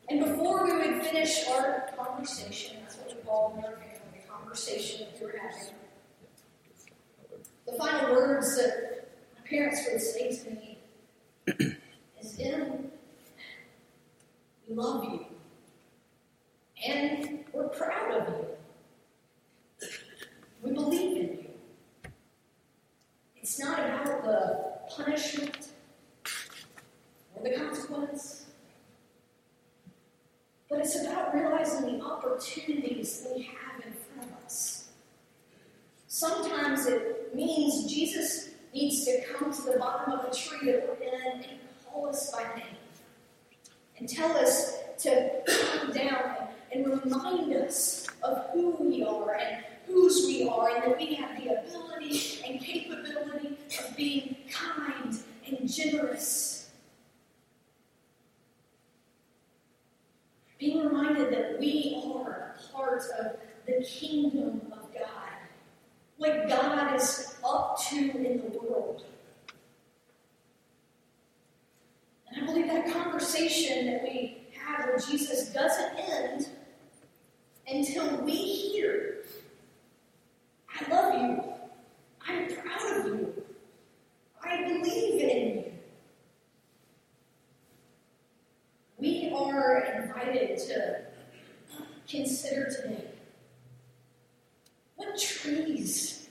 And 0.09 0.25
before 0.25 0.65
we 0.65 0.73
would 0.73 1.03
finish 1.07 1.47
our 1.49 1.91
conversation, 1.97 2.79
that's 2.83 2.97
what 2.97 3.17
we 3.17 3.23
call 3.23 3.51
family 3.55 4.25
conversation 4.29 5.07
that 5.13 5.21
we 5.21 5.27
are 5.33 5.39
having, 5.39 5.75
the 7.71 7.79
final 7.79 8.15
words 8.15 8.57
that 8.57 9.09
my 9.37 9.49
parents 9.49 9.87
would 9.91 10.01
say 10.01 10.37
to 10.37 10.51
me 10.51 10.79
is, 12.21 12.39
Em, 12.39 12.91
we 14.69 14.75
love 14.75 15.05
you. 15.05 15.27
And 16.87 17.45
we're 17.53 17.69
proud 17.69 18.13
of 18.13 18.29
you. 18.29 19.89
We 20.63 20.73
believe 20.73 21.17
in 21.17 21.23
you. 21.23 21.45
It's 23.37 23.59
not 23.59 23.79
about 23.79 24.25
the 24.25 24.71
punishment 24.95 25.69
or 27.35 27.43
the 27.43 27.57
consequence, 27.57 28.47
but 30.69 30.81
it's 30.81 31.01
about 31.01 31.35
realizing 31.35 31.99
the 31.99 32.05
opportunities 32.05 33.27
we 33.35 33.43
have 33.43 33.85
in 33.85 33.93
front 33.93 34.31
of 34.31 34.45
us. 34.45 34.89
Sometimes 36.07 36.87
it 36.87 37.35
means 37.35 37.93
Jesus 37.93 38.51
needs 38.75 39.05
to 39.05 39.23
come 39.33 39.53
to 39.53 39.63
the 39.63 39.79
bottom 39.79 40.13
of 40.13 40.25
a 40.27 40.35
tree 40.35 40.73
that 40.73 40.87
we're 40.87 41.07
in 41.07 41.43
and 41.45 41.59
call 41.85 42.09
us 42.09 42.31
by 42.31 42.43
name 42.57 42.77
and 43.99 44.09
tell 44.09 44.37
us 44.37 44.79
to 44.99 45.31
come 45.47 45.93
down 45.93 46.49
and, 46.73 46.85
and 46.87 47.05
remind 47.05 47.53
us 47.55 48.07
of 48.23 48.51
who 48.53 48.71
we 48.73 49.03
are 49.03 49.35
and 49.35 49.65
whose 49.87 50.27
we 50.27 50.49
are, 50.49 50.69
and 50.69 50.85
that 50.85 50.99
we 50.99 51.15
have 51.15 51.37
the 51.43 51.49
ability 51.49 52.41
and 52.47 52.61
capability 52.61 53.57
of 53.79 53.97
being 53.97 54.37
kind 54.51 55.19
and 55.49 55.73
generous. 55.73 56.71
Being 60.59 60.87
reminded 60.87 61.33
that 61.33 61.59
we 61.59 62.01
are 62.15 62.55
part 62.73 63.03
of 63.19 63.37
the 63.67 63.85
kingdom 63.85 64.61
of 64.73 64.93
God. 64.95 65.05
what 66.19 66.49
God 66.49 66.95
is 66.95 67.35
up 67.45 67.81
to 67.89 67.97
in 67.97 68.43
the 68.43 68.59
world. 68.59 69.05
And 72.29 72.43
I 72.43 72.47
believe 72.47 72.67
that 72.69 72.93
conversation 72.93 73.87
that 73.87 74.03
we 74.03 74.39
have 74.63 74.91
with 74.93 75.09
Jesus 75.09 75.49
doesn't 75.49 75.99
end 75.99 76.49
until 77.67 78.19
we 78.19 78.33
hear, 78.37 79.25
I 80.79 80.91
love 80.91 81.15
you. 81.15 81.45
I'm 82.29 82.55
proud 82.55 82.99
of 82.99 83.07
you. 83.07 83.45
I 84.45 84.63
believe 84.69 85.23
in 85.23 85.57
you. 85.57 85.65
We 88.99 89.33
are 89.35 90.03
invited 90.03 90.59
to 90.59 91.01
consider 92.07 92.69
today 92.71 93.05
what 94.97 95.19
trees 95.19 96.29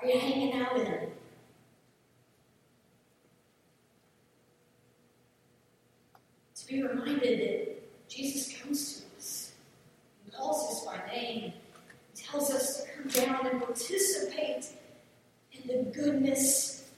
are 0.00 0.08
you 0.08 0.18
hanging 0.18 0.54
out 0.62 0.78
in? 0.78 1.10
To 6.66 6.72
be 6.72 6.82
reminded 6.82 7.40
that 7.40 8.08
Jesus 8.08 8.60
comes 8.60 8.94
to 8.94 9.16
us 9.16 9.52
and 10.24 10.34
calls 10.34 10.72
us 10.72 10.84
by 10.84 11.06
name, 11.14 11.44
and 11.44 12.16
tells 12.16 12.50
us 12.50 12.82
to 12.82 12.90
come 12.90 13.08
down 13.24 13.46
and 13.46 13.62
participate 13.62 14.66
in 15.52 15.68
the 15.68 15.90
goodness 15.92 16.88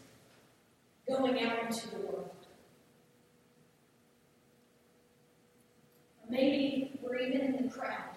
going 1.06 1.42
out 1.44 1.64
into 1.66 1.90
the 1.90 1.96
world. 1.96 2.30
Maybe 6.30 6.98
we're 7.02 7.18
even 7.18 7.40
in 7.40 7.66
the 7.66 7.70
crowd, 7.70 8.16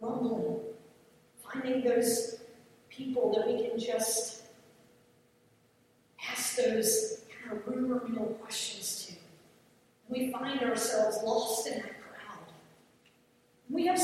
grumbling, 0.00 0.60
finding 1.42 1.82
those 1.82 2.40
people 2.88 3.34
that 3.34 3.46
we 3.46 3.68
can 3.68 3.78
just 3.78 4.42
ask 6.30 6.56
those 6.56 7.22
kind 7.42 7.58
of 7.58 7.66
rumor 7.66 8.02
mill 8.08 8.26
questions 8.42 9.06
to. 9.06 9.14
We 10.08 10.30
find 10.30 10.60
ourselves 10.60 11.18
lost 11.24 11.66
in 11.66 11.78
that 11.78 12.00
crowd. 12.00 12.46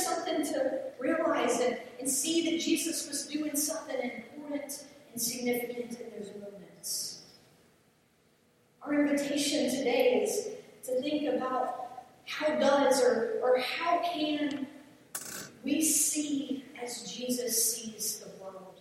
Something 0.05 0.45
to 0.53 0.81
realize 0.99 1.61
and, 1.61 1.79
and 1.99 2.09
see 2.09 2.51
that 2.51 2.61
Jesus 2.61 3.09
was 3.09 3.27
doing 3.27 3.57
something 3.57 3.99
important 4.01 4.87
and 5.13 5.21
significant 5.21 5.99
in 6.01 6.11
those 6.19 6.33
moments. 6.41 7.23
Our 8.83 9.07
invitation 9.07 9.71
today 9.71 10.23
is 10.23 10.49
to 10.87 11.01
think 11.01 11.35
about 11.35 12.05
how 12.25 12.49
does 12.59 13.03
or, 13.03 13.41
or 13.43 13.59
how 13.59 14.01
can 14.03 14.67
we 15.65 15.83
see 15.83 16.65
as 16.83 17.13
Jesus 17.13 17.75
sees 17.75 18.21
the 18.21 18.43
world 18.43 18.81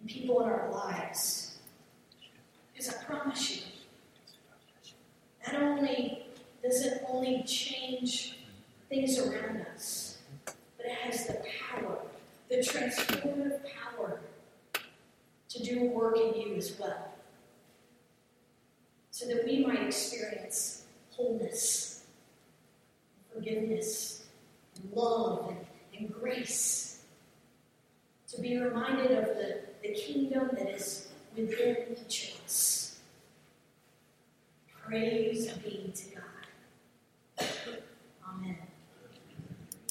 and 0.00 0.08
people 0.08 0.42
in 0.42 0.48
our 0.48 0.70
lives. 0.70 1.58
Because 2.72 2.94
I 2.94 3.02
promise 3.04 3.56
you, 3.56 3.62
not 5.46 5.62
only 5.62 6.26
does 6.62 6.84
it 6.84 7.04
only 7.08 7.42
change 7.44 8.33
things 8.94 9.18
around 9.18 9.66
us, 9.74 10.18
but 10.44 10.86
it 10.86 10.92
has 10.92 11.26
the 11.26 11.42
power, 11.68 11.98
the 12.48 12.56
transformative 12.56 13.60
power 13.64 14.20
to 15.48 15.62
do 15.62 15.90
work 15.90 16.16
in 16.16 16.34
you 16.40 16.54
as 16.54 16.78
well. 16.78 17.08
So 19.10 19.26
that 19.26 19.44
we 19.44 19.64
might 19.64 19.82
experience 19.82 20.84
wholeness, 21.12 22.04
forgiveness, 23.32 24.24
and 24.76 24.92
love, 24.92 25.48
and, 25.48 25.58
and 25.98 26.12
grace. 26.12 27.00
To 28.28 28.40
be 28.40 28.58
reminded 28.58 29.12
of 29.12 29.26
the, 29.26 29.60
the 29.82 29.94
kingdom 29.94 30.50
that 30.52 30.68
is 30.70 31.08
within 31.36 31.76
each 31.92 32.34
of 32.34 32.44
us. 32.44 32.98
Praise 34.84 35.48
be 35.52 35.92
to 35.94 36.16
God. 36.16 37.48
Amen. 38.28 38.63